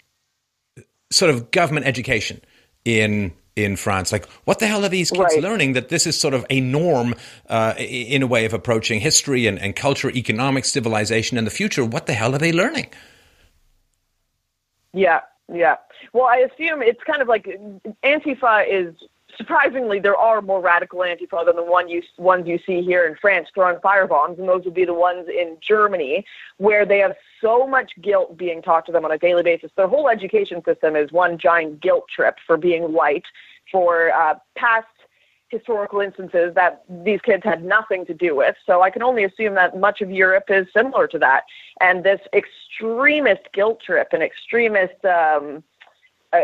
sort 1.11 1.33
of 1.33 1.51
government 1.51 1.85
education 1.85 2.41
in 2.83 3.33
in 3.55 3.75
France. 3.75 4.11
Like, 4.11 4.27
what 4.45 4.59
the 4.59 4.67
hell 4.67 4.83
are 4.85 4.89
these 4.89 5.11
kids 5.11 5.33
right. 5.33 5.41
learning 5.41 5.73
that 5.73 5.89
this 5.89 6.07
is 6.07 6.19
sort 6.19 6.33
of 6.33 6.45
a 6.49 6.61
norm 6.61 7.15
uh, 7.49 7.73
in 7.77 8.21
a 8.23 8.27
way 8.27 8.45
of 8.45 8.53
approaching 8.53 8.99
history 8.99 9.45
and, 9.45 9.59
and 9.59 9.75
culture, 9.75 10.09
economics, 10.09 10.71
civilization, 10.71 11.37
and 11.37 11.45
the 11.45 11.51
future? 11.51 11.83
What 11.83 12.05
the 12.05 12.13
hell 12.13 12.33
are 12.33 12.37
they 12.37 12.53
learning? 12.53 12.87
Yeah, 14.93 15.21
yeah. 15.53 15.75
Well, 16.13 16.25
I 16.25 16.37
assume 16.37 16.81
it's 16.81 17.01
kind 17.05 17.21
of 17.21 17.27
like 17.27 17.47
Antifa 18.03 18.65
is 18.69 18.95
surprisingly 19.37 19.99
there 19.99 20.15
are 20.15 20.41
more 20.41 20.61
radical 20.61 20.99
Antifa 20.99 21.45
than 21.45 21.55
the 21.55 21.63
one 21.63 21.87
you 21.87 22.01
ones 22.17 22.47
you 22.47 22.59
see 22.65 22.81
here 22.81 23.07
in 23.07 23.15
France 23.21 23.47
throwing 23.53 23.77
firebombs, 23.77 24.39
and 24.39 24.47
those 24.47 24.65
would 24.65 24.73
be 24.73 24.85
the 24.85 24.93
ones 24.93 25.27
in 25.29 25.57
Germany 25.65 26.25
where 26.57 26.85
they 26.85 26.99
have 26.99 27.13
so 27.41 27.65
much 27.67 27.91
guilt 28.01 28.37
being 28.37 28.61
taught 28.61 28.85
to 28.85 28.91
them 28.91 29.05
on 29.05 29.11
a 29.11 29.17
daily 29.17 29.43
basis. 29.43 29.71
Their 29.75 29.87
whole 29.87 30.09
education 30.09 30.61
system 30.65 30.95
is 30.95 31.11
one 31.11 31.37
giant 31.37 31.81
guilt 31.81 32.05
trip 32.13 32.35
for 32.45 32.57
being 32.57 32.93
white, 32.93 33.25
for 33.71 34.11
uh, 34.11 34.35
past 34.57 34.87
historical 35.51 35.99
instances 35.99 36.53
that 36.55 36.83
these 37.03 37.19
kids 37.21 37.43
had 37.43 37.63
nothing 37.63 38.05
to 38.05 38.13
do 38.13 38.35
with. 38.35 38.55
So 38.65 38.81
I 38.81 38.89
can 38.89 39.03
only 39.03 39.25
assume 39.25 39.53
that 39.55 39.77
much 39.77 40.01
of 40.01 40.09
Europe 40.09 40.45
is 40.49 40.65
similar 40.75 41.07
to 41.07 41.19
that. 41.19 41.43
And 41.81 42.03
this 42.03 42.21
extremist 42.33 43.41
guilt 43.53 43.81
trip 43.85 44.07
and 44.13 44.23
extremist 44.23 45.03
um, 45.05 45.63
uh, 46.33 46.39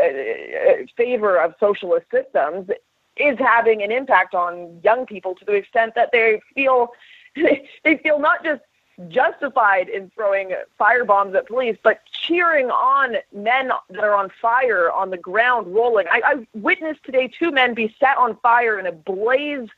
favor 0.96 1.40
of 1.40 1.54
socialist 1.58 2.06
systems 2.12 2.68
is 3.16 3.38
having 3.38 3.82
an 3.82 3.90
impact 3.90 4.34
on 4.34 4.80
young 4.84 5.06
people 5.06 5.34
to 5.34 5.44
the 5.44 5.54
extent 5.54 5.94
that 5.96 6.10
they 6.12 6.40
feel 6.54 6.88
they 7.84 7.96
feel 8.02 8.18
not 8.18 8.44
just 8.44 8.62
justified 9.06 9.88
in 9.88 10.10
throwing 10.10 10.52
fire 10.76 11.04
bombs 11.04 11.34
at 11.34 11.46
police, 11.46 11.76
but 11.82 12.00
cheering 12.10 12.70
on 12.70 13.16
men 13.32 13.70
that 13.90 14.02
are 14.02 14.14
on 14.14 14.30
fire 14.42 14.90
on 14.90 15.10
the 15.10 15.16
ground 15.16 15.72
rolling. 15.72 16.06
I, 16.10 16.20
I 16.24 16.46
witnessed 16.54 17.04
today 17.04 17.28
two 17.28 17.52
men 17.52 17.74
be 17.74 17.94
set 18.00 18.18
on 18.18 18.36
fire 18.42 18.78
in 18.78 18.86
a 18.86 18.92
blaze 18.92 19.68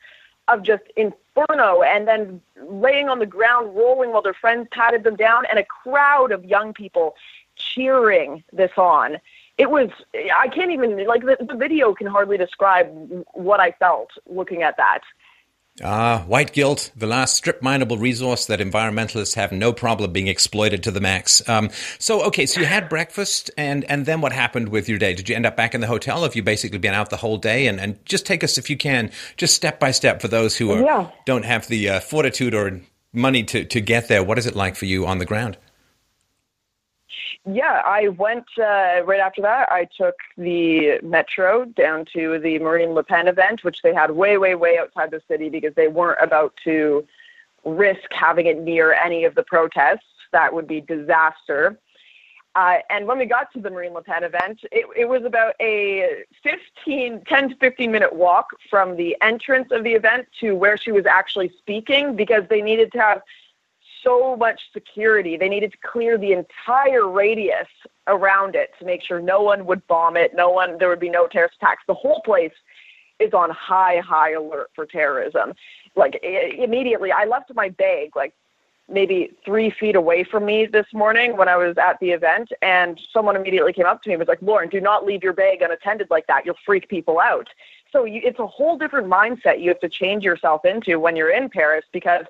of 0.49 0.63
just 0.63 0.83
inferno 0.97 1.83
and 1.83 2.09
then 2.09 2.41
laying 2.69 3.09
on 3.09 3.19
the 3.19 3.27
ground 3.27 3.77
rolling 3.77 4.11
while 4.13 4.23
their 4.23 4.35
friends 4.35 4.69
patted 4.71 5.05
them 5.05 5.17
down 5.17 5.45
and 5.51 5.59
a 5.59 5.65
crowd 5.65 6.33
of 6.33 6.45
young 6.45 6.73
people 6.73 7.15
cheering 7.57 8.43
this 8.53 8.73
on. 8.77 9.19
It 9.59 9.71
was, 9.71 9.91
I 10.15 10.49
can't 10.49 10.71
even, 10.71 11.07
like, 11.07 11.23
the, 11.23 11.37
the 11.39 11.55
video 11.55 11.93
can 11.95 12.07
hardly 12.07 12.39
describe 12.39 12.89
what 13.35 13.61
I 13.61 13.73
felt 13.73 14.11
looking 14.27 14.63
at 14.63 14.79
that. 14.79 15.01
Ah, 15.83 16.25
white 16.27 16.53
guilt, 16.53 16.91
the 16.95 17.07
last 17.07 17.37
strip 17.37 17.63
mineable 17.63 17.97
resource 17.97 18.45
that 18.47 18.61
environmentalists 18.61 19.35
have 19.35 19.51
no 19.51 19.73
problem 19.73 20.13
being 20.13 20.27
exploited 20.27 20.83
to 20.83 20.91
the 20.91 21.01
max. 21.01 21.49
Um, 21.49 21.71
so, 21.99 22.23
okay, 22.25 22.45
so 22.45 22.61
you 22.61 22.67
had 22.67 22.89
breakfast, 22.89 23.51
and, 23.57 23.85
and 23.85 24.05
then 24.05 24.21
what 24.21 24.33
happened 24.33 24.69
with 24.69 24.91
your 24.91 24.99
day? 24.99 25.15
Did 25.15 25.29
you 25.29 25.37
end 25.37 25.47
up 25.47 25.57
back 25.57 25.75
in 25.75 25.81
the 25.81 25.87
hotel? 25.87 26.23
Have 26.25 26.37
you 26.37 26.43
basically 26.43 26.79
been 26.79 26.93
out 26.93 27.09
the 27.09 27.17
whole 27.17 27.39
day? 27.39 27.67
And, 27.67 27.81
and 27.81 28.05
just 28.05 28.27
take 28.27 28.45
us, 28.45 28.59
if 28.59 28.69
you 28.69 28.77
can, 28.77 29.11
just 29.39 29.55
step 29.55 29.81
by 29.81 29.91
step 29.91 30.21
for 30.21 30.29
those 30.29 30.57
who 30.57 30.71
are, 30.73 30.83
yeah. 30.83 31.11
don't 31.25 31.47
have 31.47 31.67
the 31.69 31.89
uh, 31.89 32.01
fortitude 32.01 32.55
or 32.55 32.83
money 33.15 33.43
to, 33.45 33.65
to 33.65 33.81
get 33.81 34.09
there. 34.09 34.23
What 34.23 34.39
is 34.39 34.47
it 34.47 34.55
like 34.55 34.77
for 34.77 34.85
you 34.85 35.07
on 35.07 35.19
the 35.19 35.27
ground? 35.27 35.57
Yeah, 37.45 37.83
I 37.85 38.09
went 38.09 38.47
uh, 38.59 39.03
right 39.05 39.21
after 39.21 39.43
that. 39.43 39.71
I 39.71 39.89
took 39.97 40.15
the 40.37 41.01
metro 41.03 41.65
down 41.65 42.05
to 42.13 42.39
the 42.39 42.59
Marine 42.59 42.91
Le 42.91 43.03
Pen 43.03 43.29
event, 43.29 43.65
which 43.65 43.83
they 43.83 43.95
had 43.95 44.11
way, 44.11 44.39
way, 44.39 44.55
way 44.55 44.79
outside 44.79 45.11
the 45.11 45.23
city 45.29 45.49
because 45.49 45.75
they 45.75 45.89
weren't 45.89 46.19
about 46.23 46.55
to 46.65 47.07
risk 47.65 48.11
having 48.11 48.47
it 48.47 48.61
near 48.61 48.93
any 48.93 49.25
of 49.25 49.35
the 49.35 49.43
protests. 49.43 50.07
That 50.33 50.53
would 50.53 50.67
be 50.67 50.81
disaster. 50.81 51.79
Uh, 52.57 52.79
and 52.91 53.07
when 53.07 53.19
we 53.19 53.27
got 53.27 53.53
to 53.53 53.61
the 53.61 53.71
Marine 53.71 53.93
Le 53.93 54.03
Pen 54.03 54.25
event, 54.25 54.61
it, 54.73 54.85
it 54.97 55.09
was 55.09 55.25
about 55.25 55.55
a 55.61 56.25
15, 56.43 57.23
10 57.25 57.49
to 57.49 57.57
15 57.57 57.93
minute 57.93 58.13
walk 58.13 58.49
from 58.69 58.97
the 58.97 59.17
entrance 59.23 59.69
of 59.71 59.85
the 59.85 59.93
event 59.93 60.27
to 60.41 60.57
where 60.57 60.77
she 60.77 60.91
was 60.91 61.07
actually 61.07 61.53
speaking 61.59 62.17
because 62.17 62.43
they 62.51 62.61
needed 62.61 62.91
to 62.93 62.99
have 62.99 63.23
so 64.03 64.37
much 64.37 64.61
security. 64.73 65.37
They 65.37 65.49
needed 65.49 65.73
to 65.73 65.79
clear 65.91 66.19
the 66.19 66.33
entire 66.33 67.09
radius 67.09 67.69
around 68.07 68.55
it 68.55 68.71
to 68.79 68.85
make 68.85 69.03
sure 69.03 69.21
no 69.21 69.43
one 69.43 69.67
would 69.67 69.87
bomb 69.87 70.17
it, 70.17 70.33
no 70.35 70.51
one 70.51 70.79
there 70.79 70.89
would 70.89 71.01
be 71.01 71.11
no 71.11 71.27
terrorist 71.27 71.57
attacks. 71.61 71.83
The 71.87 71.95
whole 71.95 72.21
place 72.25 72.53
is 73.19 73.33
on 73.33 73.51
high 73.51 74.01
high 74.05 74.33
alert 74.33 74.71
for 74.75 74.87
terrorism. 74.87 75.53
Like 75.97 76.19
immediately, 76.23 77.13
I 77.13 77.25
left 77.25 77.53
my 77.55 77.69
bag 77.69 78.17
like 78.17 78.35
maybe 78.89 79.31
three 79.45 79.73
feet 79.79 79.95
away 79.95 80.25
from 80.25 80.45
me 80.45 80.67
this 80.67 80.87
morning 80.93 81.37
when 81.37 81.49
I 81.49 81.57
was 81.57 81.77
at 81.79 81.99
the 82.01 82.11
event, 82.11 82.51
and 82.61 83.01
someone 83.13 83.37
immediately 83.37 83.73
came 83.73 83.87
up 83.87 84.03
to 84.03 84.09
me 84.09 84.15
and 84.15 84.21
was 84.21 84.29
like, 84.29 84.43
"Lauren, 84.43 84.69
do 84.69 84.81
not 84.81 85.05
leave 85.05 85.23
your 85.23 85.33
bag 85.33 85.63
unattended 85.63 86.09
like 86.11 86.27
that. 86.27 86.45
You'll 86.45 86.59
freak 86.67 86.89
people 86.89 87.21
out." 87.21 87.49
So 87.93 88.05
you, 88.05 88.21
it's 88.25 88.39
a 88.39 88.47
whole 88.47 88.79
different 88.79 89.09
mindset 89.09 89.61
you 89.61 89.69
have 89.69 89.81
to 89.81 89.89
change 89.89 90.23
yourself 90.23 90.65
into 90.65 90.99
when 90.99 91.17
you're 91.17 91.31
in 91.31 91.49
Paris 91.49 91.85
because 91.93 92.25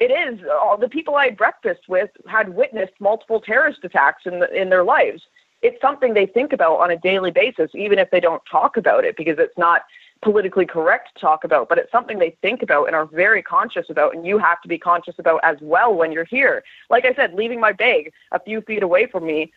it 0.00 0.10
is 0.10 0.40
all 0.62 0.76
the 0.76 0.88
people 0.88 1.16
I 1.16 1.26
had 1.26 1.36
breakfast 1.36 1.88
with 1.88 2.10
had 2.26 2.50
witnessed 2.50 2.94
multiple 3.00 3.40
terrorist 3.40 3.80
attacks 3.82 4.26
in 4.26 4.40
the, 4.40 4.52
in 4.54 4.70
their 4.70 4.84
lives. 4.84 5.22
It's 5.60 5.80
something 5.80 6.14
they 6.14 6.26
think 6.26 6.52
about 6.52 6.78
on 6.78 6.90
a 6.90 6.96
daily 6.96 7.32
basis, 7.32 7.70
even 7.74 7.98
if 7.98 8.10
they 8.10 8.20
don't 8.20 8.42
talk 8.50 8.76
about 8.76 9.04
it 9.04 9.16
because 9.16 9.38
it's 9.38 9.58
not 9.58 9.82
politically 10.22 10.66
correct 10.66 11.14
to 11.14 11.20
talk 11.20 11.44
about, 11.44 11.68
but 11.68 11.78
it's 11.78 11.90
something 11.90 12.18
they 12.18 12.36
think 12.42 12.62
about 12.62 12.86
and 12.86 12.94
are 12.94 13.06
very 13.06 13.42
conscious 13.42 13.88
about, 13.88 14.14
and 14.14 14.26
you 14.26 14.38
have 14.38 14.60
to 14.62 14.68
be 14.68 14.78
conscious 14.78 15.14
about 15.18 15.40
as 15.42 15.56
well 15.60 15.94
when 15.94 16.12
you're 16.12 16.24
here. 16.24 16.62
Like 16.90 17.04
I 17.04 17.14
said, 17.14 17.34
leaving 17.34 17.60
my 17.60 17.72
bag 17.72 18.12
a 18.32 18.40
few 18.40 18.60
feet 18.62 18.82
away 18.82 19.06
from 19.06 19.26
me 19.26 19.52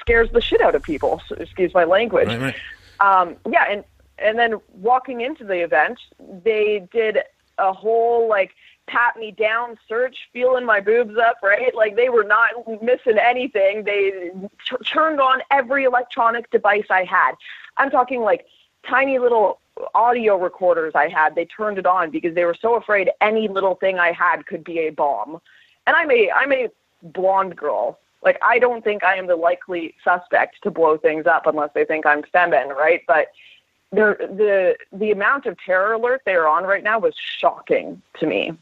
scares 0.00 0.30
the 0.32 0.40
shit 0.40 0.60
out 0.60 0.74
of 0.74 0.82
people. 0.82 1.20
So, 1.28 1.36
excuse 1.36 1.72
my 1.74 1.84
language. 1.84 2.28
Right, 2.28 2.40
right. 2.40 2.56
Um, 3.00 3.36
yeah, 3.48 3.64
and 3.68 3.84
and 4.18 4.38
then 4.38 4.60
walking 4.74 5.20
into 5.20 5.44
the 5.44 5.62
event, 5.62 5.98
they 6.44 6.86
did 6.92 7.18
a 7.58 7.72
whole 7.72 8.28
like 8.28 8.52
pat 8.92 9.16
me 9.16 9.30
down 9.30 9.78
search, 9.88 10.28
feeling 10.32 10.66
my 10.66 10.80
boobs 10.80 11.16
up, 11.16 11.36
right? 11.42 11.74
Like 11.74 11.96
they 11.96 12.10
were 12.10 12.24
not 12.24 12.50
missing 12.82 13.18
anything. 13.18 13.84
They 13.84 14.30
t- 14.68 14.76
turned 14.84 15.20
on 15.20 15.40
every 15.50 15.84
electronic 15.84 16.50
device 16.50 16.84
I 16.90 17.04
had. 17.04 17.32
I'm 17.78 17.90
talking 17.90 18.20
like 18.20 18.46
tiny 18.86 19.18
little 19.18 19.60
audio 19.94 20.36
recorders 20.36 20.92
I 20.94 21.08
had. 21.08 21.34
They 21.34 21.46
turned 21.46 21.78
it 21.78 21.86
on 21.86 22.10
because 22.10 22.34
they 22.34 22.44
were 22.44 22.56
so 22.60 22.74
afraid 22.74 23.08
any 23.22 23.48
little 23.48 23.76
thing 23.76 23.98
I 23.98 24.12
had 24.12 24.46
could 24.46 24.62
be 24.62 24.80
a 24.80 24.90
bomb. 24.90 25.40
And 25.86 25.96
I'm 25.96 26.10
a 26.10 26.30
I'm 26.30 26.52
a 26.52 26.68
blonde 27.02 27.56
girl. 27.56 27.98
Like 28.22 28.38
I 28.42 28.58
don't 28.58 28.84
think 28.84 29.02
I 29.02 29.16
am 29.16 29.26
the 29.26 29.36
likely 29.36 29.94
suspect 30.04 30.62
to 30.64 30.70
blow 30.70 30.98
things 30.98 31.26
up 31.26 31.46
unless 31.46 31.70
they 31.74 31.86
think 31.86 32.04
I'm 32.04 32.22
feminine, 32.30 32.68
right? 32.68 33.02
But 33.08 33.28
the 33.90 34.16
the 34.20 34.76
the 34.92 35.12
amount 35.12 35.46
of 35.46 35.56
terror 35.58 35.94
alert 35.94 36.20
they 36.26 36.34
are 36.34 36.46
on 36.46 36.64
right 36.64 36.84
now 36.84 36.98
was 36.98 37.14
shocking 37.16 38.02
to 38.20 38.26
me. 38.26 38.52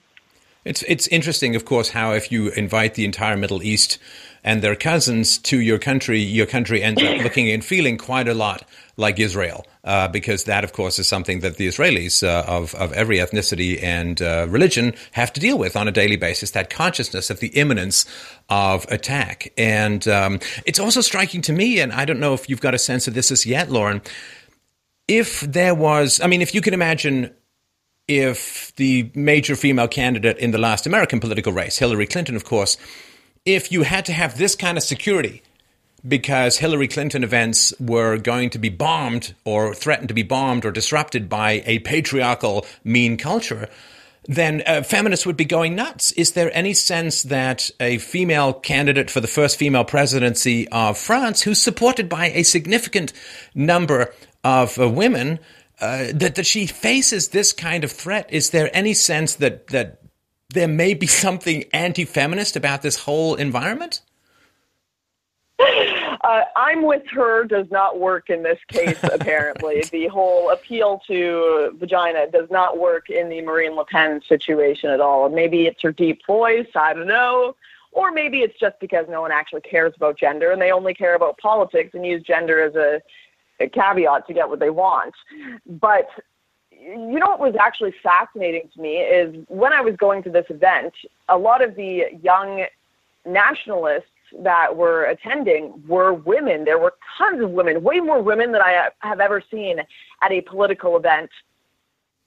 It's 0.64 0.82
it's 0.82 1.06
interesting, 1.08 1.56
of 1.56 1.64
course, 1.64 1.90
how 1.90 2.12
if 2.12 2.30
you 2.30 2.50
invite 2.50 2.94
the 2.94 3.06
entire 3.06 3.36
Middle 3.36 3.62
East 3.62 3.98
and 4.44 4.60
their 4.60 4.76
cousins 4.76 5.38
to 5.38 5.58
your 5.58 5.78
country, 5.78 6.20
your 6.20 6.46
country 6.46 6.82
ends 6.82 7.02
up 7.02 7.18
looking 7.22 7.50
and 7.50 7.64
feeling 7.64 7.96
quite 7.96 8.28
a 8.28 8.34
lot 8.34 8.68
like 8.96 9.18
Israel, 9.18 9.66
uh, 9.84 10.08
because 10.08 10.44
that, 10.44 10.62
of 10.62 10.72
course, 10.74 10.98
is 10.98 11.08
something 11.08 11.40
that 11.40 11.56
the 11.56 11.66
Israelis 11.66 12.22
uh, 12.22 12.44
of 12.46 12.74
of 12.74 12.92
every 12.92 13.16
ethnicity 13.18 13.82
and 13.82 14.20
uh, 14.20 14.46
religion 14.50 14.92
have 15.12 15.32
to 15.32 15.40
deal 15.40 15.56
with 15.56 15.76
on 15.76 15.88
a 15.88 15.92
daily 15.92 16.16
basis. 16.16 16.50
That 16.50 16.68
consciousness 16.68 17.30
of 17.30 17.40
the 17.40 17.48
imminence 17.48 18.04
of 18.50 18.84
attack, 18.90 19.52
and 19.56 20.06
um, 20.08 20.40
it's 20.66 20.78
also 20.78 21.00
striking 21.00 21.40
to 21.42 21.54
me, 21.54 21.80
and 21.80 21.90
I 21.90 22.04
don't 22.04 22.20
know 22.20 22.34
if 22.34 22.50
you've 22.50 22.60
got 22.60 22.74
a 22.74 22.78
sense 22.78 23.08
of 23.08 23.14
this 23.14 23.30
as 23.30 23.46
yet, 23.46 23.70
Lauren. 23.70 24.02
If 25.08 25.40
there 25.40 25.74
was, 25.74 26.20
I 26.20 26.26
mean, 26.26 26.42
if 26.42 26.54
you 26.54 26.60
can 26.60 26.74
imagine 26.74 27.34
if 28.10 28.74
the 28.74 29.08
major 29.14 29.54
female 29.54 29.86
candidate 29.86 30.36
in 30.38 30.50
the 30.50 30.58
last 30.58 30.84
American 30.84 31.20
political 31.20 31.52
race, 31.52 31.78
Hillary 31.78 32.08
Clinton, 32.08 32.34
of 32.34 32.44
course, 32.44 32.76
if 33.44 33.70
you 33.70 33.84
had 33.84 34.04
to 34.06 34.12
have 34.12 34.36
this 34.36 34.56
kind 34.56 34.76
of 34.76 34.82
security 34.82 35.42
because 36.06 36.58
Hillary 36.58 36.88
Clinton 36.88 37.22
events 37.22 37.72
were 37.78 38.16
going 38.16 38.50
to 38.50 38.58
be 38.58 38.68
bombed 38.68 39.34
or 39.44 39.74
threatened 39.74 40.08
to 40.08 40.14
be 40.14 40.24
bombed 40.24 40.64
or 40.64 40.72
disrupted 40.72 41.28
by 41.28 41.62
a 41.66 41.78
patriarchal, 41.80 42.66
mean 42.82 43.16
culture, 43.16 43.68
then 44.24 44.64
uh, 44.66 44.82
feminists 44.82 45.24
would 45.24 45.36
be 45.36 45.44
going 45.44 45.76
nuts. 45.76 46.10
Is 46.12 46.32
there 46.32 46.50
any 46.52 46.74
sense 46.74 47.22
that 47.22 47.70
a 47.78 47.98
female 47.98 48.52
candidate 48.52 49.08
for 49.08 49.20
the 49.20 49.28
first 49.28 49.56
female 49.56 49.84
presidency 49.84 50.66
of 50.70 50.98
France, 50.98 51.42
who's 51.42 51.62
supported 51.62 52.08
by 52.08 52.30
a 52.30 52.42
significant 52.42 53.12
number 53.54 54.12
of 54.42 54.80
uh, 54.80 54.88
women, 54.88 55.38
uh, 55.80 56.06
that 56.14 56.34
that 56.34 56.46
she 56.46 56.66
faces 56.66 57.28
this 57.28 57.52
kind 57.52 57.84
of 57.84 57.92
threat. 57.92 58.30
Is 58.30 58.50
there 58.50 58.70
any 58.72 58.94
sense 58.94 59.34
that 59.36 59.68
that 59.68 60.00
there 60.50 60.68
may 60.68 60.94
be 60.94 61.06
something 61.06 61.64
anti-feminist 61.72 62.56
about 62.56 62.82
this 62.82 62.98
whole 63.00 63.34
environment? 63.34 64.02
Uh, 66.22 66.42
I'm 66.54 66.82
with 66.82 67.02
her 67.10 67.44
does 67.44 67.70
not 67.70 67.98
work 67.98 68.28
in 68.28 68.42
this 68.42 68.58
case, 68.68 68.98
apparently. 69.02 69.82
the 69.90 70.06
whole 70.08 70.50
appeal 70.50 71.00
to 71.06 71.74
vagina 71.78 72.30
does 72.30 72.50
not 72.50 72.78
work 72.78 73.08
in 73.08 73.30
the 73.30 73.40
Marine 73.40 73.72
Le 73.74 73.86
Pen 73.86 74.20
situation 74.28 74.90
at 74.90 75.00
all. 75.00 75.30
Maybe 75.30 75.66
it's 75.66 75.80
her 75.80 75.92
deep 75.92 76.20
voice, 76.26 76.68
I 76.74 76.92
don't 76.92 77.06
know. 77.06 77.56
Or 77.92 78.12
maybe 78.12 78.40
it's 78.40 78.58
just 78.60 78.78
because 78.80 79.06
no 79.08 79.22
one 79.22 79.32
actually 79.32 79.62
cares 79.62 79.94
about 79.96 80.18
gender 80.18 80.50
and 80.50 80.60
they 80.60 80.70
only 80.70 80.92
care 80.92 81.14
about 81.14 81.38
politics 81.38 81.94
and 81.94 82.04
use 82.04 82.22
gender 82.22 82.62
as 82.62 82.74
a 82.74 82.90
a 82.90 83.00
caveat 83.68 84.26
to 84.26 84.34
get 84.34 84.48
what 84.48 84.60
they 84.60 84.70
want. 84.70 85.14
But 85.66 86.08
you 86.72 87.18
know 87.18 87.28
what 87.28 87.40
was 87.40 87.56
actually 87.60 87.94
fascinating 88.02 88.70
to 88.74 88.80
me 88.80 88.96
is 88.98 89.44
when 89.48 89.72
I 89.72 89.80
was 89.80 89.96
going 89.96 90.22
to 90.24 90.30
this 90.30 90.46
event, 90.48 90.94
a 91.28 91.36
lot 91.36 91.62
of 91.62 91.74
the 91.76 92.04
young 92.22 92.64
nationalists 93.26 94.06
that 94.42 94.74
were 94.74 95.04
attending 95.04 95.82
were 95.86 96.14
women. 96.14 96.64
There 96.64 96.78
were 96.78 96.94
tons 97.18 97.42
of 97.42 97.50
women, 97.50 97.82
way 97.82 98.00
more 98.00 98.22
women 98.22 98.52
than 98.52 98.62
I 98.62 98.88
have 99.00 99.20
ever 99.20 99.42
seen 99.50 99.78
at 100.22 100.32
a 100.32 100.40
political 100.42 100.96
event 100.96 101.30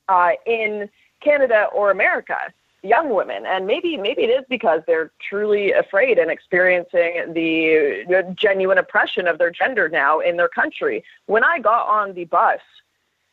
uh, 0.09 0.31
in 0.45 0.89
Canada 1.21 1.67
or 1.73 1.91
America 1.91 2.37
young 2.83 3.13
women. 3.13 3.45
And 3.45 3.65
maybe 3.65 3.97
maybe 3.97 4.23
it 4.23 4.29
is 4.29 4.45
because 4.49 4.81
they're 4.85 5.11
truly 5.27 5.71
afraid 5.71 6.19
and 6.19 6.29
experiencing 6.29 7.33
the, 7.33 8.33
genuine 8.35 8.77
oppression 8.77 9.27
of 9.27 9.37
their 9.37 9.51
gender 9.51 9.89
now 9.89 10.19
in 10.19 10.37
their 10.37 10.49
country. 10.49 11.03
When 11.25 11.43
i 11.43 11.59
got 11.59 11.87
on 11.87 12.13
the 12.13 12.25
bus 12.25 12.59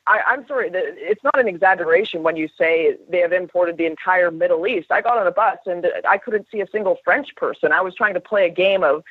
I, 0.06 0.20
i'm 0.26 0.46
sorry 0.46 0.70
it's 0.72 1.22
not 1.22 1.38
an 1.38 1.48
exaggeration 1.48 2.22
when 2.22 2.36
you 2.36 2.48
say 2.56 2.96
they 3.10 3.18
have 3.18 3.32
imported 3.32 3.76
the 3.76 3.86
entire 3.86 4.30
middle 4.30 4.66
east. 4.66 4.90
I 4.90 5.00
got 5.00 5.18
on 5.18 5.26
a 5.26 5.32
bus 5.32 5.58
and 5.66 5.86
i 6.08 6.16
couldn't 6.16 6.46
see 6.50 6.60
a 6.60 6.66
single 6.70 6.98
french 7.04 7.34
person. 7.36 7.72
I 7.72 7.80
was 7.80 7.94
trying 7.94 8.14
to 8.14 8.20
play 8.20 8.46
a 8.46 8.50
game 8.50 8.82
of 8.82 9.02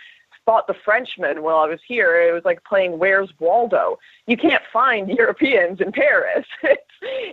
spot 0.50 0.65
the 0.65 0.74
Frenchman 0.84 1.44
while 1.44 1.58
I 1.58 1.68
was 1.68 1.79
here. 1.88 2.27
It 2.27 2.34
was 2.34 2.44
like 2.44 2.63
playing 2.63 2.98
Where's 2.98 3.29
Waldo. 3.39 4.00
You 4.25 4.36
can't 4.36 4.63
find 4.74 5.08
Europeans 5.18 5.79
in 5.79 5.91
Paris. 5.91 6.44
it's, 6.63 6.82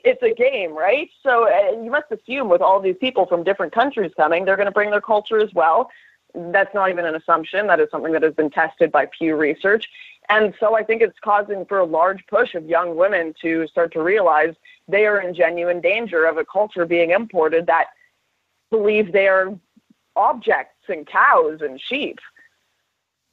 it's 0.04 0.22
a 0.22 0.34
game, 0.34 0.76
right? 0.76 1.08
So 1.22 1.48
uh, 1.48 1.82
you 1.82 1.90
must 1.90 2.12
assume 2.12 2.50
with 2.50 2.60
all 2.60 2.78
these 2.78 2.96
people 3.00 3.24
from 3.24 3.42
different 3.42 3.72
countries 3.72 4.12
coming, 4.18 4.44
they're 4.44 4.56
going 4.56 4.66
to 4.66 4.72
bring 4.72 4.90
their 4.90 5.00
culture 5.00 5.40
as 5.40 5.48
well. 5.54 5.88
That's 6.34 6.74
not 6.74 6.90
even 6.90 7.06
an 7.06 7.14
assumption. 7.14 7.66
That 7.66 7.80
is 7.80 7.88
something 7.90 8.12
that 8.12 8.22
has 8.22 8.34
been 8.34 8.50
tested 8.50 8.92
by 8.92 9.06
Pew 9.18 9.34
Research. 9.34 9.88
And 10.28 10.52
so 10.60 10.76
I 10.76 10.82
think 10.82 11.00
it's 11.00 11.18
causing 11.24 11.64
for 11.64 11.78
a 11.78 11.86
large 11.86 12.22
push 12.26 12.54
of 12.54 12.66
young 12.66 12.96
women 12.96 13.32
to 13.40 13.66
start 13.68 13.94
to 13.94 14.02
realize 14.02 14.54
they 14.88 15.06
are 15.06 15.22
in 15.22 15.34
genuine 15.34 15.80
danger 15.80 16.26
of 16.26 16.36
a 16.36 16.44
culture 16.44 16.84
being 16.84 17.12
imported 17.12 17.66
that 17.66 17.86
believe 18.70 19.10
they 19.10 19.26
are 19.26 19.58
objects 20.16 20.84
and 20.88 21.06
cows 21.06 21.60
and 21.62 21.80
sheep. 21.80 22.18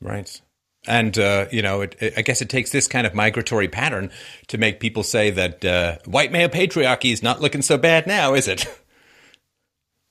Right. 0.03 0.41
And, 0.85 1.17
uh, 1.17 1.45
you 1.49 1.61
know, 1.61 1.81
it, 1.81 1.95
it, 1.99 2.13
I 2.17 2.21
guess 2.21 2.41
it 2.41 2.49
takes 2.49 2.71
this 2.71 2.87
kind 2.87 3.07
of 3.07 3.13
migratory 3.13 3.69
pattern 3.69 4.11
to 4.47 4.57
make 4.57 4.81
people 4.81 5.03
say 5.03 5.31
that 5.31 5.63
uh, 5.63 5.97
white 6.05 6.31
male 6.31 6.49
patriarchy 6.49 7.13
is 7.13 7.23
not 7.23 7.41
looking 7.41 7.61
so 7.61 7.77
bad 7.77 8.05
now, 8.05 8.33
is 8.33 8.49
it? 8.49 8.67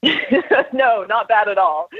no, 0.73 1.05
not 1.05 1.29
bad 1.29 1.49
at 1.49 1.59
all. 1.59 1.91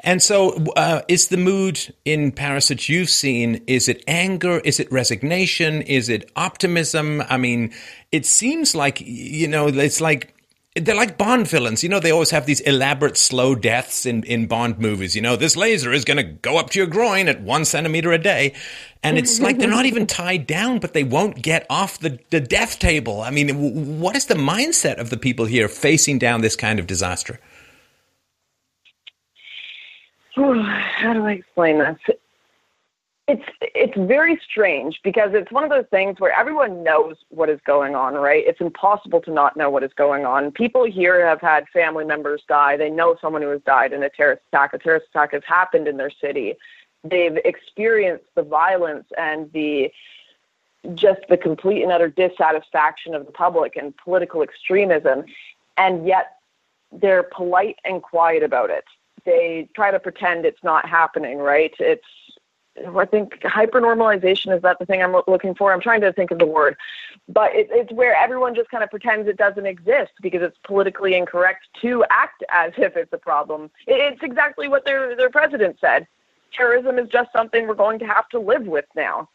And 0.00 0.22
so, 0.22 0.64
uh, 0.76 1.02
is 1.06 1.28
the 1.28 1.36
mood 1.36 1.94
in 2.04 2.32
Paris 2.32 2.68
that 2.68 2.88
you've 2.88 3.10
seen? 3.10 3.62
Is 3.66 3.88
it 3.88 4.02
anger? 4.08 4.58
Is 4.60 4.80
it 4.80 4.90
resignation? 4.90 5.82
Is 5.82 6.08
it 6.08 6.30
optimism? 6.34 7.22
I 7.28 7.36
mean, 7.36 7.72
it 8.10 8.26
seems 8.26 8.74
like 8.74 9.00
you 9.00 9.48
know, 9.48 9.68
it's 9.68 10.00
like 10.00 10.34
they're 10.76 10.94
like 10.94 11.16
Bond 11.16 11.48
villains. 11.48 11.82
You 11.82 11.88
know, 11.88 12.00
they 12.00 12.10
always 12.10 12.30
have 12.30 12.46
these 12.46 12.60
elaborate 12.60 13.16
slow 13.16 13.54
deaths 13.54 14.04
in, 14.04 14.22
in 14.24 14.46
Bond 14.46 14.78
movies. 14.78 15.16
You 15.16 15.22
know, 15.22 15.36
this 15.36 15.56
laser 15.56 15.92
is 15.92 16.04
going 16.04 16.18
to 16.18 16.22
go 16.22 16.58
up 16.58 16.70
to 16.70 16.78
your 16.78 16.86
groin 16.86 17.28
at 17.28 17.40
one 17.40 17.64
centimeter 17.64 18.12
a 18.12 18.18
day. 18.18 18.52
And 19.02 19.16
it's 19.16 19.40
like 19.46 19.58
they're 19.58 19.70
not 19.70 19.86
even 19.86 20.06
tied 20.06 20.46
down, 20.46 20.78
but 20.78 20.92
they 20.92 21.04
won't 21.04 21.42
get 21.42 21.66
off 21.70 21.98
the, 21.98 22.18
the 22.30 22.40
death 22.40 22.78
table. 22.78 23.22
I 23.22 23.30
mean, 23.30 24.00
what 24.00 24.16
is 24.16 24.26
the 24.26 24.34
mindset 24.34 24.98
of 24.98 25.10
the 25.10 25.16
people 25.16 25.46
here 25.46 25.68
facing 25.68 26.18
down 26.18 26.42
this 26.42 26.56
kind 26.56 26.78
of 26.78 26.86
disaster? 26.86 27.40
how 30.36 31.14
do 31.14 31.24
I 31.24 31.32
explain 31.32 31.78
this? 31.78 31.96
It's 33.28 33.42
it's 33.60 33.96
very 33.96 34.40
strange 34.48 35.00
because 35.02 35.30
it's 35.34 35.50
one 35.50 35.64
of 35.64 35.70
those 35.70 35.86
things 35.90 36.20
where 36.20 36.32
everyone 36.32 36.84
knows 36.84 37.16
what 37.30 37.48
is 37.48 37.58
going 37.66 37.96
on, 37.96 38.14
right? 38.14 38.44
It's 38.46 38.60
impossible 38.60 39.20
to 39.22 39.32
not 39.32 39.56
know 39.56 39.68
what 39.68 39.82
is 39.82 39.92
going 39.94 40.24
on. 40.24 40.52
People 40.52 40.84
here 40.84 41.26
have 41.26 41.40
had 41.40 41.68
family 41.72 42.04
members 42.04 42.42
die. 42.46 42.76
They 42.76 42.88
know 42.88 43.16
someone 43.20 43.42
who 43.42 43.48
has 43.48 43.60
died 43.62 43.92
in 43.92 44.04
a 44.04 44.08
terrorist 44.08 44.42
attack. 44.52 44.74
A 44.74 44.78
terrorist 44.78 45.08
attack 45.10 45.32
has 45.32 45.42
happened 45.44 45.88
in 45.88 45.96
their 45.96 46.10
city. 46.10 46.54
They've 47.02 47.36
experienced 47.44 48.26
the 48.36 48.42
violence 48.42 49.06
and 49.18 49.50
the 49.52 49.90
just 50.94 51.22
the 51.28 51.36
complete 51.36 51.82
and 51.82 51.90
utter 51.90 52.08
dissatisfaction 52.08 53.12
of 53.12 53.26
the 53.26 53.32
public 53.32 53.74
and 53.74 53.96
political 53.96 54.42
extremism, 54.42 55.24
and 55.76 56.06
yet 56.06 56.36
they're 56.92 57.24
polite 57.24 57.80
and 57.84 58.00
quiet 58.04 58.44
about 58.44 58.70
it 58.70 58.84
they 59.26 59.68
try 59.74 59.90
to 59.90 59.98
pretend 59.98 60.46
it's 60.46 60.62
not 60.62 60.88
happening, 60.88 61.38
right? 61.38 61.74
It's 61.78 62.06
I 62.96 63.04
think 63.06 63.40
hypernormalization 63.40 64.54
is 64.54 64.62
that 64.62 64.78
the 64.78 64.86
thing 64.86 65.02
I'm 65.02 65.16
looking 65.26 65.54
for. 65.54 65.72
I'm 65.72 65.80
trying 65.80 66.00
to 66.02 66.12
think 66.12 66.30
of 66.30 66.38
the 66.38 66.46
word, 66.46 66.76
but 67.28 67.54
it, 67.54 67.68
it's 67.70 67.92
where 67.92 68.14
everyone 68.14 68.54
just 68.54 68.70
kind 68.70 68.84
of 68.84 68.90
pretends 68.90 69.28
it 69.28 69.36
doesn't 69.36 69.66
exist 69.66 70.12
because 70.20 70.42
it's 70.42 70.58
politically 70.64 71.14
incorrect 71.14 71.66
to 71.82 72.04
act 72.10 72.44
as 72.50 72.72
if 72.76 72.96
it's 72.96 73.12
a 73.12 73.18
problem. 73.18 73.70
It, 73.86 74.12
it's 74.12 74.22
exactly 74.22 74.68
what 74.68 74.84
their 74.84 75.16
their 75.16 75.30
president 75.30 75.78
said. 75.80 76.06
Terrorism 76.52 76.98
is 76.98 77.08
just 77.08 77.32
something 77.32 77.66
we're 77.66 77.74
going 77.74 77.98
to 77.98 78.06
have 78.06 78.28
to 78.30 78.38
live 78.38 78.66
with 78.66 78.86
now, 78.94 79.28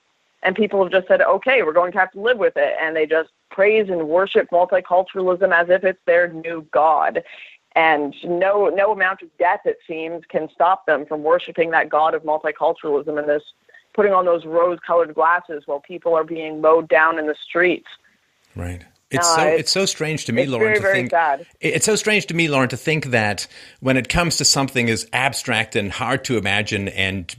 and 0.44 0.56
people 0.56 0.84
have 0.84 0.92
just 0.92 1.08
said, 1.08 1.22
okay, 1.22 1.64
we're 1.64 1.74
going 1.74 1.92
to 1.92 2.00
have 2.00 2.12
to 2.12 2.22
live 2.22 2.38
with 2.38 2.54
it, 2.56 2.76
and 2.82 2.96
they 2.96 3.06
just 3.06 3.30
praise 3.50 3.90
and 3.90 4.08
worship 4.08 4.48
multiculturalism 4.52 5.52
as 5.54 5.70
if 5.70 5.84
it's 5.84 6.00
their 6.06 6.32
new 6.32 6.66
god 6.72 7.22
and 7.76 8.14
no 8.24 8.68
no 8.68 8.92
amount 8.92 9.22
of 9.22 9.30
death 9.38 9.62
it 9.66 9.78
seems 9.88 10.24
can 10.30 10.50
stop 10.54 10.86
them 10.86 11.06
from 11.06 11.24
worshiping 11.24 11.72
that 11.72 11.90
god 11.90 12.14
of 12.14 12.24
multiculturalism 12.24 13.18
and 13.18 13.30
this 13.30 13.44
putting 13.94 14.14
on 14.14 14.26
those 14.26 14.46
rose 14.46 14.80
colored 14.86 15.14
glasses 15.14 15.64
while 15.66 15.80
people 15.80 16.14
are 16.14 16.24
being 16.24 16.62
mowed 16.62 16.88
down 16.90 17.18
in 17.18 17.28
the 17.28 17.36
streets 17.48 17.88
right 18.56 18.86
it's 19.12 19.28
uh, 19.28 19.36
so 19.36 19.42
it's, 19.44 19.60
it's, 19.60 19.72
so 19.72 19.86
strange 19.86 20.24
to 20.26 20.32
me, 20.32 20.46
Lauren. 20.46 20.68
Very, 20.68 20.76
to 20.76 20.82
very 20.82 20.94
think 20.94 21.12
sad. 21.12 21.46
it's 21.60 21.86
so 21.86 21.98
strange 21.98 22.28
to 22.28 22.34
me, 22.34 22.48
Lauren, 22.48 22.70
to 22.70 22.78
think 22.78 23.08
that 23.08 23.46
when 23.82 23.98
it 23.98 24.08
comes 24.08 24.38
to 24.38 24.46
something 24.46 24.90
as 24.90 25.06
abstract 25.12 25.76
and 25.76 25.92
hard 25.92 26.24
to 26.24 26.38
imagine 26.38 26.88
and 26.88 27.36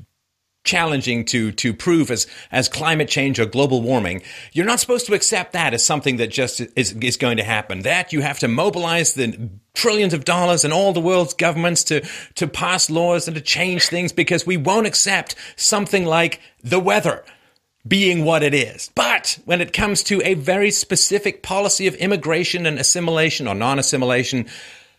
challenging 0.65 1.25
to 1.25 1.53
to 1.53 1.75
prove 1.75 2.11
as 2.11 2.27
as 2.51 2.69
climate 2.69 3.09
change 3.09 3.41
or 3.41 3.47
global 3.47 3.83
warming 3.83 4.23
you're 4.53 4.67
not 4.67 4.79
supposed 4.79 5.07
to 5.07 5.15
accept 5.15 5.53
that 5.53 5.75
as 5.75 5.85
something 5.85 6.17
that 6.17 6.29
just 6.29 6.61
is 6.77 6.93
is 6.93 7.17
going 7.17 7.37
to 7.37 7.43
happen 7.43 7.81
that 7.81 8.13
you 8.13 8.21
have 8.21 8.39
to 8.39 8.49
mobilize 8.49 9.15
the 9.15 9.51
trillions 9.75 10.15
of 10.15 10.25
dollars 10.25 10.65
and 10.65 10.73
all 10.73 10.93
the 10.93 11.01
world's 11.01 11.35
governments 11.35 11.83
to 11.85 12.01
to 12.35 12.47
pass 12.47 12.91
laws 12.91 13.27
and 13.27 13.35
to 13.35 13.41
change 13.41 13.87
things 13.87 14.13
because 14.13 14.47
we 14.47 14.57
won't 14.57 14.87
accept 14.87 15.35
something 15.57 16.05
like 16.05 16.41
the 16.63 16.81
weather 16.81 17.25
being 17.87 18.25
what 18.25 18.43
it 18.43 18.55
is. 18.55 18.91
But 18.95 19.39
when 19.45 19.61
it 19.61 19.73
comes 19.73 20.03
to 20.05 20.23
a 20.23 20.35
very 20.35 20.71
specific 20.71 21.43
policy 21.43 21.87
of 21.87 21.95
immigration 21.97 22.67
and 22.67 22.79
assimilation 22.79 23.49
or 23.49 23.55
non-assimilation, 23.55 24.47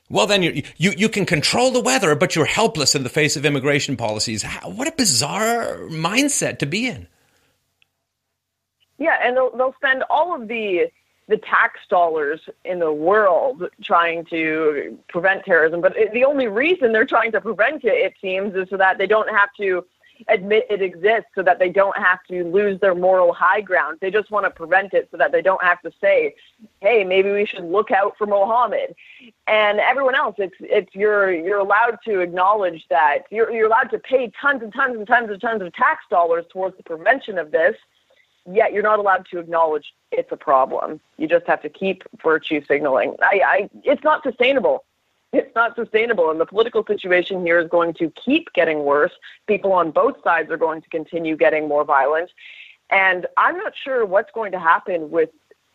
well, 0.09 0.27
then 0.27 0.43
you, 0.43 0.63
you, 0.77 0.93
you 0.97 1.09
can 1.09 1.25
control 1.25 1.71
the 1.71 1.81
weather, 1.81 2.15
but 2.15 2.35
you're 2.35 2.45
helpless 2.45 2.95
in 2.95 3.03
the 3.03 3.09
face 3.09 3.35
of 3.35 3.45
immigration 3.45 3.97
policies. 3.97 4.43
How, 4.43 4.69
what 4.69 4.87
a 4.87 4.91
bizarre 4.91 5.77
mindset 5.89 6.59
to 6.59 6.65
be 6.65 6.87
in. 6.87 7.07
Yeah, 8.97 9.17
and 9.23 9.35
they'll, 9.35 9.55
they'll 9.55 9.73
spend 9.73 10.03
all 10.09 10.39
of 10.39 10.47
the 10.47 10.87
the 11.29 11.37
tax 11.37 11.79
dollars 11.89 12.41
in 12.65 12.79
the 12.79 12.91
world 12.91 13.63
trying 13.81 14.25
to 14.25 14.97
prevent 15.07 15.45
terrorism. 15.45 15.79
But 15.79 15.95
the 16.11 16.25
only 16.25 16.47
reason 16.47 16.91
they're 16.91 17.05
trying 17.05 17.31
to 17.31 17.39
prevent 17.39 17.85
it, 17.85 17.93
it 17.93 18.13
seems, 18.21 18.53
is 18.55 18.69
so 18.69 18.75
that 18.75 18.97
they 18.97 19.07
don't 19.07 19.29
have 19.29 19.49
to 19.57 19.85
admit 20.27 20.65
it 20.69 20.81
exists 20.81 21.29
so 21.35 21.43
that 21.43 21.59
they 21.59 21.69
don't 21.69 21.97
have 21.97 22.19
to 22.29 22.43
lose 22.43 22.79
their 22.79 22.95
moral 22.95 23.33
high 23.33 23.61
ground. 23.61 23.97
They 24.01 24.11
just 24.11 24.31
want 24.31 24.45
to 24.45 24.49
prevent 24.49 24.93
it 24.93 25.07
so 25.11 25.17
that 25.17 25.31
they 25.31 25.41
don't 25.41 25.63
have 25.63 25.81
to 25.81 25.91
say, 25.99 26.35
"Hey, 26.81 27.03
maybe 27.03 27.31
we 27.31 27.45
should 27.45 27.63
look 27.63 27.91
out 27.91 28.17
for 28.17 28.27
Mohammed." 28.27 28.95
And 29.47 29.79
everyone 29.79 30.15
else, 30.15 30.35
it's 30.37 30.55
it's 30.59 30.93
you're 30.93 31.31
you're 31.33 31.59
allowed 31.59 31.97
to 32.05 32.19
acknowledge 32.19 32.85
that 32.89 33.23
you're 33.31 33.51
you're 33.51 33.67
allowed 33.67 33.91
to 33.91 33.99
pay 33.99 34.31
tons 34.39 34.61
and 34.61 34.73
tons 34.73 34.97
and 34.97 35.07
tons 35.07 35.29
and 35.29 35.41
tons 35.41 35.61
of 35.61 35.73
tax 35.73 36.03
dollars 36.09 36.45
towards 36.51 36.77
the 36.77 36.83
prevention 36.83 37.37
of 37.37 37.51
this. 37.51 37.75
Yet 38.45 38.73
you're 38.73 38.83
not 38.83 38.99
allowed 38.99 39.25
to 39.31 39.39
acknowledge 39.39 39.93
it's 40.11 40.31
a 40.31 40.37
problem. 40.37 40.99
You 41.17 41.27
just 41.27 41.47
have 41.47 41.61
to 41.61 41.69
keep 41.69 42.03
virtue 42.21 42.61
signaling. 42.67 43.15
I, 43.21 43.41
I 43.45 43.69
it's 43.83 44.03
not 44.03 44.23
sustainable 44.23 44.83
it's 45.33 45.53
not 45.55 45.75
sustainable. 45.75 46.31
And 46.31 46.39
the 46.39 46.45
political 46.45 46.85
situation 46.85 47.45
here 47.45 47.59
is 47.59 47.67
going 47.69 47.93
to 47.95 48.11
keep 48.23 48.47
getting 48.53 48.83
worse. 48.83 49.11
People 49.47 49.73
on 49.73 49.91
both 49.91 50.15
sides 50.23 50.49
are 50.51 50.57
going 50.57 50.81
to 50.81 50.89
continue 50.89 51.35
getting 51.35 51.67
more 51.67 51.83
violent. 51.83 52.29
And 52.89 53.25
I'm 53.37 53.57
not 53.57 53.73
sure 53.83 54.05
what's 54.05 54.31
going 54.33 54.51
to 54.51 54.59
happen 54.59 55.09
with 55.09 55.29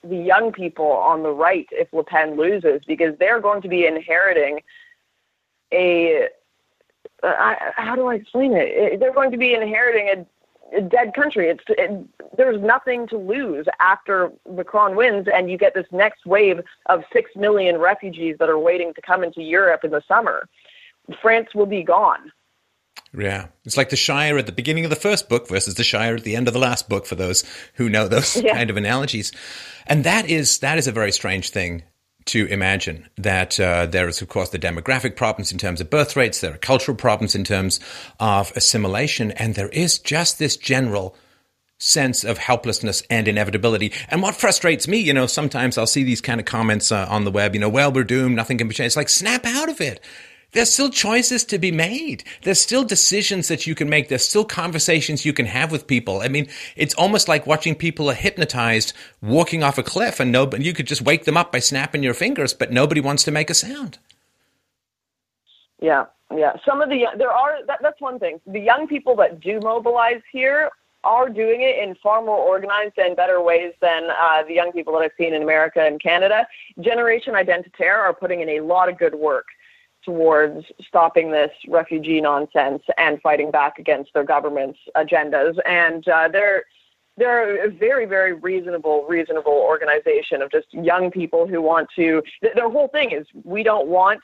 the 0.05 0.17
young 0.17 0.53
people 0.53 0.87
on 0.87 1.25
the 1.25 1.31
right 1.31 1.67
if 1.73 1.93
Le 1.93 2.05
Pen 2.05 2.37
loses, 2.37 2.81
because 2.87 3.19
they're 3.19 3.41
going 3.41 3.61
to 3.63 3.69
be 3.69 3.87
inheriting 3.87 4.61
a. 5.73 6.29
Uh, 7.21 7.55
how 7.75 7.97
do 7.97 8.07
I 8.07 8.15
explain 8.15 8.53
it? 8.55 9.01
They're 9.01 9.13
going 9.13 9.33
to 9.33 9.37
be 9.37 9.55
inheriting 9.55 10.25
a 10.77 10.81
dead 10.81 11.15
country. 11.15 11.49
It's 11.49 11.65
it, 11.69 12.05
there's 12.37 12.61
nothing 12.61 13.07
to 13.09 13.17
lose 13.17 13.67
after 13.81 14.31
Macron 14.51 14.97
wins, 14.97 15.27
and 15.33 15.51
you 15.51 15.59
get 15.59 15.75
this 15.75 15.87
next 15.93 16.27
wave 16.27 16.61
of 16.87 17.03
six 17.13 17.31
million 17.37 17.79
refugees 17.79 18.37
that 18.39 18.49
are 18.49 18.59
waiting 18.59 18.95
to 18.95 19.03
come 19.03 19.25
into 19.25 19.43
Europe 19.43 19.85
in 19.85 19.91
the 19.91 20.03
summer. 20.07 20.49
France 21.23 21.49
will 21.55 21.67
be 21.67 21.83
gone. 21.83 22.33
Yeah, 23.17 23.47
it's 23.65 23.77
like 23.77 23.89
the 23.89 23.97
Shire 23.97 24.37
at 24.37 24.47
the 24.47 24.53
beginning 24.53 24.85
of 24.85 24.91
the 24.91 24.97
first 24.97 25.29
book 25.29 25.49
versus 25.49 25.75
the 25.75 25.85
Shire 25.85 26.17
at 26.17 26.25
the 26.25 26.37
end 26.37 26.47
of 26.47 26.55
the 26.55 26.61
last 26.61 26.89
book. 26.89 27.07
For 27.07 27.15
those 27.15 27.45
who 27.75 27.89
know 27.89 28.07
those 28.07 28.37
yeah. 28.43 28.55
kind 28.55 28.71
of 28.71 28.77
analogies, 28.77 29.33
and 29.87 30.05
that 30.05 30.29
is 30.29 30.59
that 30.59 30.79
is 30.79 30.87
a 30.87 30.93
very 30.93 31.13
strange 31.13 31.51
thing 31.51 31.83
to 32.29 32.47
imagine 32.47 33.09
that 33.17 33.59
uh, 33.61 33.87
there 33.87 34.09
is, 34.09 34.23
of 34.23 34.29
course, 34.29 34.51
the 34.51 34.59
demographic 34.59 35.17
problems 35.17 35.53
in 35.53 35.59
terms 35.59 35.81
of 35.81 35.91
birth 35.91 36.17
rates, 36.17 36.41
there 36.41 36.55
are 36.55 36.59
cultural 36.59 36.97
problems 36.97 37.35
in 37.35 37.45
terms 37.45 37.81
of 38.21 38.53
assimilation, 38.57 39.33
and 39.33 39.55
there 39.55 39.69
is 39.71 39.99
just 39.99 40.39
this 40.39 40.57
general 40.57 41.15
sense 41.79 42.25
of 42.25 42.39
helplessness 42.39 43.03
and 43.09 43.29
inevitability. 43.29 43.93
And 44.09 44.21
what 44.21 44.35
frustrates 44.35 44.89
me, 44.89 44.99
you 44.99 45.15
know, 45.15 45.27
sometimes 45.27 45.79
I'll 45.79 45.87
see 45.87 46.03
these 46.03 46.21
kind 46.21 46.41
of 46.41 46.47
comments 46.47 46.91
uh, 46.91 47.07
on 47.09 47.25
the 47.25 47.31
web, 47.31 47.55
you 47.55 47.61
know, 47.61 47.69
well, 47.69 47.93
we're 47.93 48.05
doomed, 48.05 48.37
nothing 48.37 48.59
can 48.59 48.69
be 48.69 48.75
changed. 48.75 48.89
It's 48.89 48.97
like, 48.97 49.09
snap 49.09 49.45
out 49.47 49.69
of 49.69 49.81
it. 49.81 50.01
There's 50.53 50.73
still 50.73 50.89
choices 50.89 51.45
to 51.45 51.59
be 51.59 51.71
made. 51.71 52.25
There's 52.43 52.61
still 52.61 52.83
decisions 52.83 53.49
that 53.49 53.67
you 53.67 53.75
can 53.75 53.91
make. 53.91 54.09
There's 54.09 54.27
still 54.27 54.47
conversations 54.47 55.27
you 55.27 55.35
can 55.35 55.45
have 55.45 55.71
with 55.71 55.87
people. 55.87 56.23
I 56.23 56.29
mean, 56.29 56.49
it's 56.75 56.95
almost 56.95 57.29
like 57.29 57.47
watching 57.47 57.75
people 57.75 58.11
are 58.11 58.15
hypnotized 58.15 58.95
walking 59.21 59.63
off 59.63 59.77
a 59.77 59.83
cliff 59.83 60.21
and 60.21 60.33
nobody, 60.33 60.65
you 60.65 60.73
could 60.73 60.87
just 60.87 61.03
wake 61.03 61.25
them 61.25 61.37
up 61.37 61.53
by 61.53 61.59
snapping 61.59 62.03
your 62.03 62.15
fingers, 62.15 62.55
but 62.55 62.73
nobody 62.73 63.01
wants 63.01 63.25
to 63.25 63.31
make 63.31 63.51
a 63.51 63.55
sound. 63.55 63.99
Yeah, 65.81 66.07
yeah. 66.35 66.55
Some 66.65 66.81
of 66.81 66.89
the 66.89 67.07
there 67.17 67.31
are 67.31 67.65
that, 67.67 67.79
that's 67.83 68.01
one 68.01 68.19
thing. 68.19 68.41
The 68.47 68.59
young 68.59 68.89
people 68.89 69.15
that 69.17 69.41
do 69.41 69.61
mobilize 69.61 70.23
here 70.33 70.71
are 71.05 71.29
doing 71.29 71.61
it 71.61 71.79
in 71.79 71.95
far 72.03 72.21
more 72.23 72.39
organized 72.39 72.99
and 72.99 73.15
better 73.15 73.41
ways 73.41 73.73
than 73.81 74.09
uh, 74.11 74.43
the 74.43 74.55
young 74.55 74.73
people 74.73 74.93
that 74.95 75.01
I've 75.01 75.13
seen 75.17 75.35
in 75.35 75.43
America 75.43 75.81
and 75.81 76.03
Canada. 76.03 76.47
Generation 76.81 77.35
Identitaire 77.35 77.99
are 77.99 78.13
putting 78.13 78.41
in 78.41 78.49
a 78.49 78.61
lot 78.61 78.89
of 78.89 78.99
good 78.99 79.15
work 79.15 79.47
towards 80.09 80.65
stopping 80.87 81.31
this 81.31 81.51
refugee 81.69 82.19
nonsense 82.19 82.83
and 82.97 83.21
fighting 83.21 83.51
back 83.51 83.79
against 83.79 84.11
their 84.15 84.25
government's 84.25 84.79
agendas. 84.97 85.55
And 85.67 86.09
uh, 86.09 86.29
they're 86.33 86.65
they're 87.19 87.67
a 87.67 87.71
very, 87.71 88.07
very 88.07 88.33
reasonable, 88.33 89.05
reasonable 89.07 89.53
organization 89.53 90.41
of 90.41 90.51
just 90.51 90.67
young 90.73 91.11
people 91.11 91.47
who 91.47 91.61
want 91.61 91.89
to. 91.97 92.23
Their 92.41 92.71
whole 92.71 92.89
thing 92.89 93.11
is 93.11 93.27
we 93.45 93.63
don't 93.63 93.89
want 93.89 94.21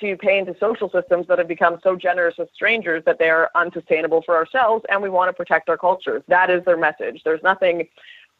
to 0.00 0.16
pay 0.16 0.38
into 0.38 0.56
social 0.58 0.90
systems 0.90 1.26
that 1.28 1.38
have 1.38 1.46
become 1.46 1.78
so 1.84 1.94
generous 1.94 2.34
with 2.36 2.48
strangers 2.52 3.04
that 3.04 3.18
they 3.20 3.28
are 3.28 3.50
unsustainable 3.54 4.22
for 4.22 4.34
ourselves, 4.34 4.84
and 4.88 5.00
we 5.00 5.10
want 5.10 5.28
to 5.28 5.32
protect 5.32 5.68
our 5.68 5.76
cultures. 5.76 6.22
That 6.26 6.50
is 6.50 6.64
their 6.64 6.78
message. 6.78 7.20
There's 7.22 7.42
nothing 7.44 7.86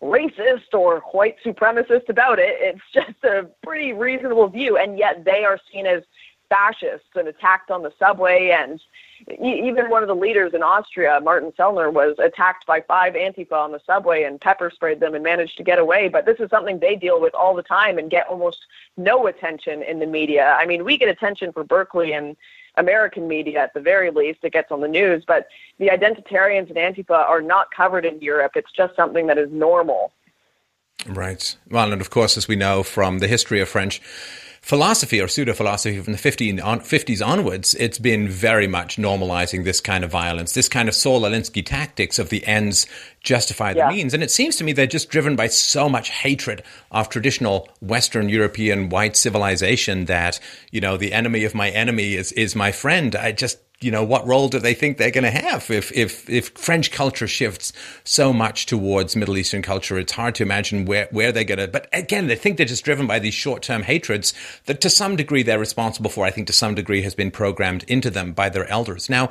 racist 0.03 0.73
or 0.73 1.01
white 1.13 1.37
supremacist 1.45 2.09
about 2.09 2.39
it. 2.39 2.57
It's 2.61 2.81
just 2.95 3.23
a 3.25 3.49
pretty 3.63 3.93
reasonable 3.93 4.49
view, 4.49 4.79
and 4.79 4.99
yet 4.99 5.25
they 5.25 5.45
are 5.45 5.59
seen 5.71 5.87
as 5.87 6.03
fascists 6.49 7.09
and 7.15 7.29
attacked 7.29 7.71
on 7.71 7.83
the 7.83 7.93
subway. 7.99 8.51
And 8.51 8.81
even 9.41 9.91
one 9.91 10.03
of 10.03 10.09
the 10.09 10.15
leaders 10.15 10.53
in 10.55 10.63
Austria, 10.63 11.21
Martin 11.23 11.53
Sellner, 11.59 11.93
was 11.93 12.17
attacked 12.19 12.67
by 12.67 12.81
five 12.81 13.15
Antifa 13.15 13.53
on 13.53 13.73
the 13.73 13.81
subway 13.87 14.23
and 14.25 14.41
pepper 14.41 14.71
sprayed 14.75 15.01
them 15.01 15.15
and 15.15 15.25
managed 15.25 15.57
to 15.59 15.65
get 15.65 15.79
away. 15.79 16.09
But 16.09 16.27
this 16.27 16.39
is 16.41 16.51
something 16.51 16.79
they 16.79 16.97
deal 16.97 17.21
with 17.21 17.35
all 17.35 17.55
the 17.55 17.63
time 17.63 17.99
and 17.99 18.11
get 18.11 18.27
almost 18.29 18.59
no 18.97 19.27
attention 19.27 19.83
in 19.83 19.99
the 19.99 20.07
media. 20.07 20.57
I 20.59 20.67
mean, 20.67 20.85
we 20.85 20.99
get 20.99 21.09
attention 21.09 21.53
for 21.53 21.65
Berkeley 21.65 22.13
and 22.13 22.37
American 22.77 23.27
media 23.27 23.59
at 23.59 23.75
the 23.75 23.81
very 23.81 24.11
least. 24.11 24.39
It 24.43 24.53
gets 24.53 24.71
on 24.71 24.81
the 24.81 24.89
news, 24.89 25.25
but 25.27 25.49
the 25.79 25.89
identitarians 25.89 26.69
and 26.69 26.77
Antifa 26.77 27.29
are 27.29 27.43
not 27.43 27.71
covered 27.71 28.05
in 28.05 28.21
Europe. 28.21 28.53
It's 28.55 28.71
just 28.73 28.95
something 28.95 29.27
that 29.27 29.39
is 29.39 29.51
normal. 29.51 30.13
Right. 31.07 31.57
Well, 31.71 31.93
and 31.93 32.01
of 32.01 32.11
course, 32.11 32.37
as 32.37 32.49
we 32.49 32.57
know 32.57 32.83
from 32.83 33.19
the 33.19 33.29
history 33.29 33.61
of 33.61 33.69
French 33.69 34.01
philosophy 34.61 35.21
or 35.21 35.29
pseudo 35.29 35.53
philosophy 35.53 36.01
from 36.01 36.13
the 36.13 36.19
50s 36.19 37.27
onwards, 37.27 37.75
it's 37.75 37.99
been 37.99 38.29
very 38.29 38.67
much 38.67 38.97
normalizing 38.97 39.65
this 39.65 39.81
kind 39.81 40.05
of 40.05 40.11
violence, 40.11 40.53
this 40.53 40.69
kind 40.69 40.89
of 40.89 40.95
Saul 40.95 41.23
Alinsky 41.23 41.65
tactics 41.65 42.19
of 42.19 42.29
the 42.29 42.45
ends 42.47 42.87
justify 43.21 43.73
the 43.73 43.81
yeah. 43.81 43.91
means. 43.91 44.15
And 44.15 44.23
it 44.23 44.31
seems 44.31 44.57
to 44.57 44.65
me 44.65 44.73
they're 44.73 44.87
just 44.87 45.11
driven 45.11 45.37
by 45.37 45.49
so 45.49 45.89
much 45.89 46.11
hatred 46.11 46.63
of 46.91 47.09
traditional 47.09 47.69
Western 47.81 48.29
European 48.29 48.89
white 48.89 49.17
civilization 49.17 50.07
that, 50.07 50.41
you 50.71 50.81
know, 50.81 50.97
the 50.97 51.13
enemy 51.13 51.45
of 51.45 51.55
my 51.55 51.71
enemy 51.71 52.15
is, 52.15 52.33
is 52.33 52.55
my 52.55 52.73
friend. 52.73 53.17
I 53.17 53.33
just 53.33 53.59
you 53.81 53.93
know, 53.93 54.03
what 54.03 54.27
role 54.27 54.49
do 54.49 54.59
they 54.59 54.75
think 54.75 54.97
they're 54.97 55.13
going 55.13 55.25
to 55.25 55.31
have 55.31 55.71
if, 55.71 55.93
if, 55.93 56.29
if 56.29 56.49
French 56.51 56.91
culture 56.91 57.29
shifts 57.29 57.73
so 58.03 58.33
much 58.33 58.67
towards 58.67 59.15
Middle 59.15 59.39
Eastern 59.39 59.63
culture? 59.63 59.99
It's 59.99 60.13
hard 60.13 60.35
to 60.37 60.43
imagine 60.43 60.85
where, 60.85 61.07
where 61.13 61.31
they're 61.31 61.45
going 61.45 61.59
to, 61.59 61.69
but 61.69 61.89
again, 61.93 62.27
they 62.27 62.35
think 62.35 62.57
they're 62.57 62.67
just 62.67 62.85
driven 62.85 63.07
by 63.07 63.21
these 63.21 63.35
short 63.35 63.63
term 63.63 63.83
hatreds 63.83 64.35
that 64.67 64.81
to 64.81 64.91
some 64.91 65.15
degree 65.15 65.45
they're 65.45 65.61
responsible 65.61 66.11
for. 66.11 66.25
I 66.25 66.31
think 66.31 66.49
to 66.49 66.53
some 66.53 66.75
degree 66.75 67.03
has 67.03 67.15
been 67.15 67.31
programmed 67.31 67.85
into 67.85 68.11
them 68.11 68.33
by 68.33 68.49
their 68.49 68.69
elders. 68.69 69.09
Now, 69.09 69.31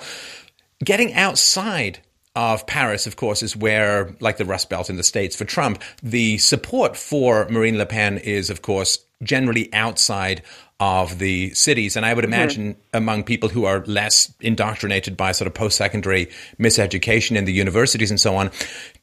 getting 0.83 1.13
outside 1.13 1.99
of 2.33 2.67
Paris, 2.67 3.07
of 3.07 3.15
course, 3.15 3.43
is 3.43 3.57
where, 3.57 4.15
like 4.19 4.37
the 4.37 4.45
Rust 4.45 4.69
Belt 4.69 4.89
in 4.89 4.95
the 4.95 5.03
States 5.03 5.35
for 5.35 5.43
Trump, 5.43 5.81
the 6.01 6.37
support 6.37 6.95
for 6.95 7.49
Marine 7.49 7.77
Le 7.77 7.85
Pen 7.85 8.17
is, 8.19 8.49
of 8.49 8.61
course, 8.61 8.99
generally 9.23 9.73
outside 9.73 10.43
of 10.79 11.17
the 11.17 11.53
cities. 11.53 11.95
And 11.95 12.05
I 12.05 12.13
would 12.13 12.23
mm-hmm. 12.23 12.33
imagine 12.33 12.73
mm-hmm. 12.73 12.97
among 12.97 13.23
people 13.23 13.49
who 13.49 13.65
are 13.65 13.83
less 13.85 14.33
indoctrinated 14.41 15.17
by 15.17 15.31
sort 15.31 15.47
of 15.47 15.53
post 15.53 15.77
secondary 15.77 16.27
miseducation 16.59 17.35
in 17.35 17.45
the 17.45 17.53
universities 17.53 18.11
and 18.11 18.19
so 18.19 18.35
on, 18.35 18.51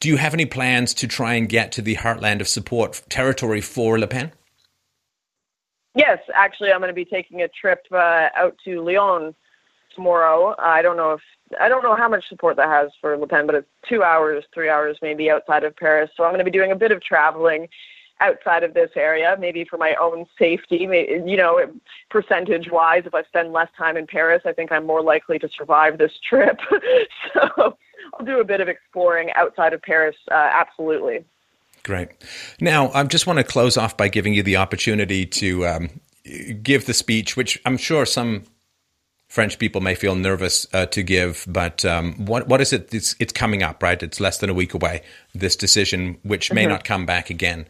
do 0.00 0.08
you 0.08 0.16
have 0.16 0.34
any 0.34 0.46
plans 0.46 0.94
to 0.94 1.08
try 1.08 1.34
and 1.34 1.48
get 1.48 1.72
to 1.72 1.82
the 1.82 1.96
heartland 1.96 2.40
of 2.40 2.48
support 2.48 3.02
territory 3.08 3.60
for 3.60 3.98
Le 3.98 4.06
Pen? 4.06 4.32
Yes, 5.96 6.18
actually, 6.34 6.72
I'm 6.72 6.80
going 6.80 6.88
to 6.88 6.94
be 6.94 7.04
taking 7.04 7.42
a 7.42 7.48
trip 7.48 7.86
uh, 7.92 8.28
out 8.36 8.56
to 8.64 8.82
Lyon 8.82 9.34
tomorrow. 9.94 10.54
I 10.58 10.82
don't 10.82 10.96
know 10.96 11.12
if 11.12 11.20
I 11.60 11.68
don't 11.68 11.84
know 11.84 11.94
how 11.94 12.08
much 12.08 12.28
support 12.28 12.56
that 12.56 12.68
has 12.68 12.90
for 13.00 13.16
Le 13.16 13.28
Pen, 13.28 13.46
but 13.46 13.54
it's 13.54 13.68
two 13.88 14.02
hours, 14.02 14.44
three 14.52 14.68
hours 14.68 14.98
maybe 15.02 15.30
outside 15.30 15.62
of 15.62 15.76
Paris. 15.76 16.10
So 16.16 16.24
I'm 16.24 16.30
going 16.30 16.38
to 16.38 16.44
be 16.44 16.50
doing 16.50 16.72
a 16.72 16.76
bit 16.76 16.90
of 16.90 17.00
traveling 17.00 17.68
outside 18.24 18.62
of 18.62 18.74
this 18.74 18.90
area, 18.96 19.36
maybe 19.38 19.64
for 19.64 19.76
my 19.76 19.94
own 20.00 20.26
safety. 20.38 20.88
You 21.26 21.36
know, 21.36 21.60
percentage 22.10 22.70
wise, 22.70 23.02
if 23.04 23.14
I 23.14 23.22
spend 23.24 23.52
less 23.52 23.68
time 23.76 23.96
in 23.96 24.06
Paris, 24.06 24.42
I 24.44 24.52
think 24.52 24.72
I'm 24.72 24.86
more 24.86 25.02
likely 25.02 25.38
to 25.40 25.48
survive 25.56 25.98
this 25.98 26.12
trip. 26.28 26.58
so 27.34 27.76
I'll 28.14 28.24
do 28.24 28.40
a 28.40 28.44
bit 28.44 28.60
of 28.60 28.68
exploring 28.68 29.30
outside 29.34 29.72
of 29.72 29.82
Paris, 29.82 30.16
uh, 30.30 30.34
absolutely. 30.34 31.24
Great. 31.82 32.08
Now, 32.60 32.90
I 32.92 33.04
just 33.04 33.26
want 33.26 33.38
to 33.38 33.44
close 33.44 33.76
off 33.76 33.96
by 33.96 34.08
giving 34.08 34.32
you 34.32 34.42
the 34.42 34.56
opportunity 34.56 35.26
to 35.26 35.66
um, 35.66 36.00
give 36.62 36.86
the 36.86 36.94
speech, 36.94 37.36
which 37.36 37.60
I'm 37.66 37.76
sure 37.76 38.06
some 38.06 38.44
French 39.28 39.58
people 39.58 39.82
may 39.82 39.94
feel 39.94 40.14
nervous 40.14 40.66
uh, 40.72 40.86
to 40.86 41.02
give, 41.02 41.44
but 41.46 41.84
um, 41.84 42.14
what 42.24 42.48
what 42.48 42.60
is 42.60 42.72
it? 42.72 42.94
It's, 42.94 43.16
it's, 43.18 43.32
coming 43.32 43.62
up, 43.62 43.82
right? 43.82 44.02
It's 44.02 44.20
less 44.20 44.38
than 44.38 44.48
a 44.48 44.54
week 44.54 44.72
away. 44.72 45.02
This 45.34 45.56
decision, 45.56 46.16
which 46.22 46.52
may 46.52 46.62
mm-hmm. 46.62 46.70
not 46.70 46.84
come 46.84 47.04
back 47.04 47.30
again 47.30 47.66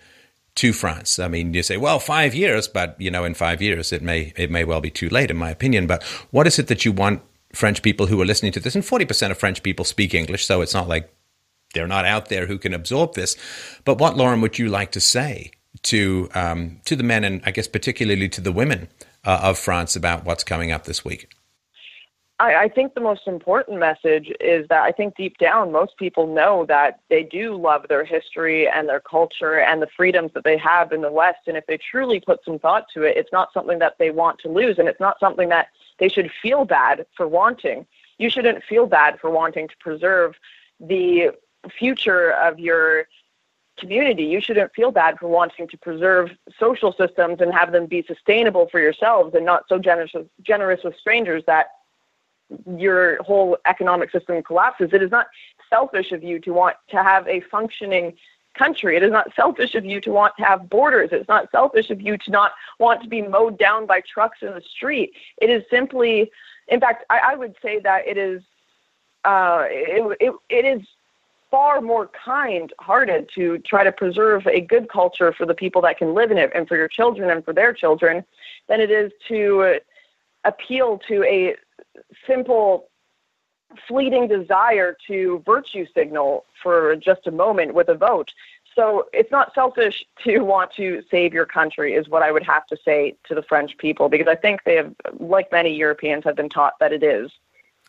to 0.56 0.72
France. 0.72 1.18
I 1.18 1.28
mean, 1.28 1.52
you 1.54 1.62
say, 1.62 1.76
well, 1.76 1.98
five 1.98 2.34
years, 2.34 2.68
but 2.68 3.00
you 3.00 3.10
know, 3.10 3.24
in 3.24 3.34
five 3.34 3.60
years, 3.60 3.92
it 3.92 4.02
may 4.02 4.32
it 4.36 4.50
may 4.50 4.64
well 4.64 4.80
be 4.80 4.90
too 4.90 5.08
late, 5.08 5.30
in 5.30 5.36
my 5.36 5.50
opinion. 5.50 5.86
But 5.86 6.02
what 6.30 6.46
is 6.46 6.58
it 6.58 6.68
that 6.68 6.84
you 6.84 6.92
want 6.92 7.22
French 7.52 7.82
people 7.82 8.06
who 8.06 8.20
are 8.20 8.26
listening 8.26 8.52
to 8.52 8.60
this? 8.60 8.74
And 8.74 8.84
forty 8.84 9.04
percent 9.04 9.32
of 9.32 9.38
French 9.38 9.62
people 9.62 9.84
speak 9.84 10.14
English, 10.14 10.46
so 10.46 10.60
it's 10.60 10.74
not 10.74 10.88
like 10.88 11.12
they're 11.74 11.88
not 11.88 12.04
out 12.04 12.28
there 12.28 12.46
who 12.46 12.58
can 12.58 12.72
absorb 12.72 13.14
this. 13.14 13.36
But 13.84 13.98
what, 13.98 14.16
Lauren, 14.16 14.40
would 14.40 14.58
you 14.58 14.68
like 14.68 14.92
to 14.92 15.00
say 15.00 15.50
to 15.82 16.28
um, 16.34 16.80
to 16.84 16.96
the 16.96 17.02
men 17.02 17.24
and 17.24 17.42
I 17.44 17.50
guess 17.50 17.68
particularly 17.68 18.28
to 18.30 18.40
the 18.40 18.52
women 18.52 18.88
uh, 19.24 19.40
of 19.42 19.58
France 19.58 19.96
about 19.96 20.24
what's 20.24 20.44
coming 20.44 20.70
up 20.70 20.84
this 20.84 21.04
week? 21.04 21.28
I, 22.40 22.54
I 22.64 22.68
think 22.68 22.94
the 22.94 23.00
most 23.00 23.28
important 23.28 23.78
message 23.78 24.32
is 24.40 24.66
that 24.68 24.82
I 24.82 24.90
think 24.90 25.14
deep 25.16 25.38
down 25.38 25.70
most 25.70 25.96
people 25.96 26.26
know 26.26 26.66
that 26.66 27.00
they 27.08 27.22
do 27.22 27.56
love 27.56 27.86
their 27.88 28.04
history 28.04 28.68
and 28.68 28.88
their 28.88 29.00
culture 29.00 29.60
and 29.60 29.80
the 29.80 29.88
freedoms 29.96 30.32
that 30.34 30.42
they 30.42 30.58
have 30.58 30.92
in 30.92 31.00
the 31.00 31.12
West. 31.12 31.46
And 31.46 31.56
if 31.56 31.64
they 31.66 31.78
truly 31.78 32.20
put 32.20 32.44
some 32.44 32.58
thought 32.58 32.86
to 32.94 33.02
it, 33.02 33.16
it's 33.16 33.32
not 33.32 33.52
something 33.52 33.78
that 33.78 33.94
they 33.98 34.10
want 34.10 34.40
to 34.40 34.48
lose, 34.48 34.78
and 34.78 34.88
it's 34.88 35.00
not 35.00 35.20
something 35.20 35.48
that 35.50 35.68
they 35.98 36.08
should 36.08 36.30
feel 36.42 36.64
bad 36.64 37.06
for 37.16 37.28
wanting. 37.28 37.86
You 38.18 38.30
shouldn't 38.30 38.64
feel 38.64 38.86
bad 38.86 39.20
for 39.20 39.30
wanting 39.30 39.68
to 39.68 39.76
preserve 39.78 40.34
the 40.80 41.30
future 41.78 42.32
of 42.32 42.58
your 42.58 43.06
community. 43.78 44.24
You 44.24 44.40
shouldn't 44.40 44.72
feel 44.74 44.90
bad 44.90 45.18
for 45.18 45.28
wanting 45.28 45.68
to 45.68 45.78
preserve 45.78 46.30
social 46.58 46.92
systems 46.92 47.40
and 47.40 47.52
have 47.52 47.72
them 47.72 47.86
be 47.86 48.04
sustainable 48.06 48.68
for 48.70 48.80
yourselves 48.80 49.34
and 49.34 49.44
not 49.44 49.64
so 49.68 49.78
generous 49.78 50.12
generous 50.42 50.80
with 50.84 50.96
strangers 50.96 51.42
that 51.46 51.66
your 52.78 53.22
whole 53.22 53.56
economic 53.66 54.10
system 54.10 54.42
collapses. 54.42 54.90
It 54.92 55.02
is 55.02 55.10
not 55.10 55.26
selfish 55.70 56.12
of 56.12 56.22
you 56.22 56.38
to 56.40 56.52
want 56.52 56.76
to 56.90 57.02
have 57.02 57.26
a 57.28 57.40
functioning 57.50 58.14
country. 58.56 58.96
It 58.96 59.02
is 59.02 59.10
not 59.10 59.34
selfish 59.34 59.74
of 59.74 59.84
you 59.84 60.00
to 60.02 60.10
want 60.10 60.34
to 60.38 60.44
have 60.44 60.70
borders. 60.70 61.10
It's 61.12 61.28
not 61.28 61.50
selfish 61.50 61.90
of 61.90 62.00
you 62.00 62.16
to 62.18 62.30
not 62.30 62.52
want 62.78 63.02
to 63.02 63.08
be 63.08 63.22
mowed 63.22 63.58
down 63.58 63.86
by 63.86 64.00
trucks 64.00 64.38
in 64.42 64.48
the 64.48 64.60
street. 64.60 65.12
It 65.42 65.50
is 65.50 65.64
simply, 65.70 66.30
in 66.68 66.80
fact, 66.80 67.04
I, 67.10 67.32
I 67.32 67.34
would 67.34 67.56
say 67.60 67.80
that 67.80 68.06
it 68.06 68.16
is, 68.16 68.42
uh, 69.24 69.64
it, 69.68 70.16
it, 70.20 70.34
it 70.50 70.64
is 70.64 70.86
far 71.50 71.80
more 71.80 72.10
kind-hearted 72.24 73.30
to 73.34 73.58
try 73.58 73.84
to 73.84 73.92
preserve 73.92 74.46
a 74.46 74.60
good 74.60 74.88
culture 74.88 75.32
for 75.32 75.46
the 75.46 75.54
people 75.54 75.80
that 75.82 75.96
can 75.96 76.12
live 76.12 76.30
in 76.30 76.38
it 76.38 76.50
and 76.54 76.66
for 76.66 76.76
your 76.76 76.88
children 76.88 77.30
and 77.30 77.44
for 77.44 77.52
their 77.52 77.72
children 77.72 78.24
than 78.68 78.80
it 78.80 78.90
is 78.90 79.12
to 79.28 79.78
appeal 80.44 81.00
to 81.08 81.22
a 81.24 81.54
simple 82.26 82.88
fleeting 83.88 84.28
desire 84.28 84.96
to 85.06 85.42
virtue 85.44 85.86
signal 85.94 86.44
for 86.62 86.94
just 86.96 87.26
a 87.26 87.30
moment 87.30 87.74
with 87.74 87.88
a 87.88 87.94
vote. 87.94 88.30
So 88.74 89.06
it's 89.12 89.30
not 89.30 89.54
selfish 89.54 90.04
to 90.24 90.40
want 90.40 90.72
to 90.74 91.02
save 91.10 91.32
your 91.32 91.46
country, 91.46 91.94
is 91.94 92.08
what 92.08 92.22
I 92.22 92.32
would 92.32 92.42
have 92.44 92.66
to 92.66 92.76
say 92.84 93.16
to 93.28 93.34
the 93.34 93.42
French 93.42 93.76
people, 93.78 94.08
because 94.08 94.26
I 94.28 94.34
think 94.34 94.60
they 94.64 94.76
have, 94.76 94.92
like 95.20 95.50
many 95.52 95.74
Europeans, 95.74 96.24
have 96.24 96.36
been 96.36 96.48
taught 96.48 96.74
that 96.80 96.92
it 96.92 97.02
is. 97.02 97.30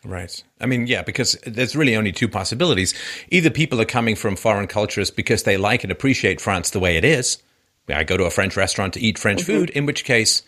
Right. 0.04 0.42
I 0.60 0.66
mean, 0.66 0.86
yeah, 0.86 1.02
because 1.02 1.32
there's 1.44 1.74
really 1.74 1.96
only 1.96 2.12
two 2.12 2.28
possibilities. 2.28 2.94
Either 3.30 3.50
people 3.50 3.80
are 3.80 3.86
coming 3.86 4.14
from 4.14 4.36
foreign 4.36 4.68
cultures 4.68 5.10
because 5.10 5.42
they 5.42 5.56
like 5.56 5.82
and 5.82 5.90
appreciate 5.90 6.40
France 6.40 6.70
the 6.70 6.78
way 6.78 6.96
it 6.96 7.04
is. 7.04 7.42
I 7.88 8.04
go 8.04 8.16
to 8.16 8.24
a 8.24 8.30
French 8.30 8.56
restaurant 8.56 8.94
to 8.94 9.00
eat 9.00 9.18
French 9.18 9.42
mm-hmm. 9.42 9.52
food, 9.52 9.70
in 9.70 9.86
which 9.86 10.04
case, 10.04 10.42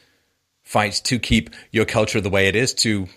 fight 0.63 1.01
to 1.05 1.19
keep 1.19 1.51
your 1.73 1.85
culture 1.85 2.21
the 2.21 2.31
way 2.31 2.47
it 2.47 2.55
is, 2.55 2.75
to 2.75 3.09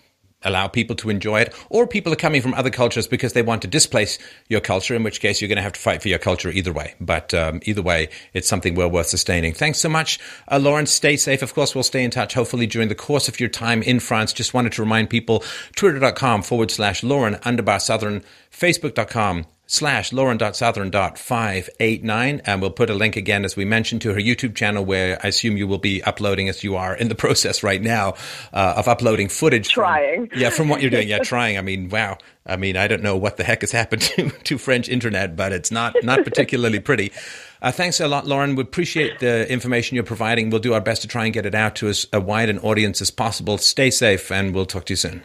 allow 0.43 0.67
people 0.67 0.95
to 0.97 1.09
enjoy 1.09 1.41
it, 1.41 1.53
or 1.69 1.87
people 1.87 2.11
are 2.11 2.17
coming 2.17 2.41
from 2.41 2.53
other 2.53 2.69
cultures 2.69 3.07
because 3.07 3.33
they 3.33 3.41
want 3.41 3.61
to 3.61 3.67
displace 3.67 4.17
your 4.47 4.61
culture, 4.61 4.95
in 4.95 5.03
which 5.03 5.21
case 5.21 5.41
you're 5.41 5.47
going 5.47 5.57
to 5.57 5.61
have 5.61 5.73
to 5.73 5.79
fight 5.79 6.01
for 6.01 6.07
your 6.07 6.19
culture 6.19 6.49
either 6.49 6.73
way. 6.73 6.95
But 6.99 7.33
um, 7.33 7.61
either 7.63 7.81
way, 7.81 8.09
it's 8.33 8.47
something 8.47 8.75
well 8.75 8.89
worth 8.89 9.07
sustaining. 9.07 9.53
Thanks 9.53 9.79
so 9.79 9.89
much, 9.89 10.19
uh. 10.47 10.59
Stay 10.85 11.17
safe. 11.17 11.41
Of 11.41 11.53
course, 11.53 11.75
we'll 11.75 11.83
stay 11.83 12.03
in 12.03 12.11
touch 12.11 12.33
hopefully 12.33 12.65
during 12.65 12.87
the 12.87 12.95
course 12.95 13.27
of 13.27 13.39
your 13.39 13.49
time 13.49 13.83
in 13.83 13.99
France. 13.99 14.33
Just 14.33 14.53
wanted 14.53 14.71
to 14.73 14.81
remind 14.81 15.09
people 15.09 15.43
twitter.com 15.75 16.43
forward 16.43 16.71
slash 16.71 17.03
Lauren 17.03 17.35
underbar 17.35 17.81
Southern, 17.81 18.23
facebook.com 18.51 19.45
slash 19.71 20.11
lauren.southern.589. 20.11 22.41
And 22.43 22.61
we'll 22.61 22.71
put 22.71 22.89
a 22.89 22.93
link 22.93 23.15
again, 23.15 23.45
as 23.45 23.55
we 23.55 23.63
mentioned, 23.63 24.01
to 24.01 24.13
her 24.13 24.19
YouTube 24.19 24.53
channel, 24.53 24.83
where 24.83 25.17
I 25.23 25.29
assume 25.29 25.55
you 25.55 25.65
will 25.65 25.77
be 25.77 26.03
uploading, 26.03 26.49
as 26.49 26.61
you 26.61 26.75
are 26.75 26.93
in 26.93 27.07
the 27.07 27.15
process 27.23 27.63
right 27.63 27.81
now, 27.81 28.15
uh, 28.53 28.73
of 28.77 28.89
uploading 28.89 29.29
footage. 29.29 29.69
Trying. 29.69 30.27
From, 30.27 30.39
yeah, 30.39 30.49
from 30.49 30.67
what 30.67 30.81
you're 30.81 30.91
doing. 30.91 31.07
Yeah, 31.07 31.19
trying. 31.23 31.57
I 31.57 31.61
mean, 31.61 31.87
wow. 31.87 32.17
I 32.45 32.57
mean, 32.57 32.75
I 32.75 32.87
don't 32.87 33.01
know 33.01 33.15
what 33.15 33.37
the 33.37 33.45
heck 33.45 33.61
has 33.61 33.71
happened 33.71 34.01
to, 34.17 34.29
to 34.29 34.57
French 34.57 34.89
internet, 34.89 35.37
but 35.37 35.53
it's 35.53 35.71
not, 35.71 35.95
not 36.03 36.25
particularly 36.25 36.81
pretty. 36.81 37.13
Uh, 37.61 37.71
thanks 37.71 38.01
a 38.01 38.07
lot, 38.07 38.27
Lauren. 38.27 38.55
We 38.55 38.63
appreciate 38.63 39.19
the 39.19 39.49
information 39.49 39.95
you're 39.95 40.03
providing. 40.03 40.49
We'll 40.49 40.59
do 40.59 40.73
our 40.73 40.81
best 40.81 41.03
to 41.03 41.07
try 41.07 41.25
and 41.25 41.33
get 41.33 41.45
it 41.45 41.55
out 41.55 41.75
to 41.77 41.87
as 41.87 42.07
a 42.11 42.19
wide 42.19 42.49
an 42.49 42.59
audience 42.59 43.01
as 43.01 43.11
possible. 43.11 43.57
Stay 43.57 43.89
safe, 43.89 44.31
and 44.31 44.53
we'll 44.53 44.65
talk 44.65 44.85
to 44.87 44.93
you 44.93 44.97
soon. 44.97 45.23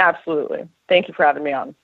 Absolutely. 0.00 0.68
Thank 0.88 1.06
you 1.06 1.14
for 1.14 1.24
having 1.24 1.44
me 1.44 1.52
on. 1.52 1.76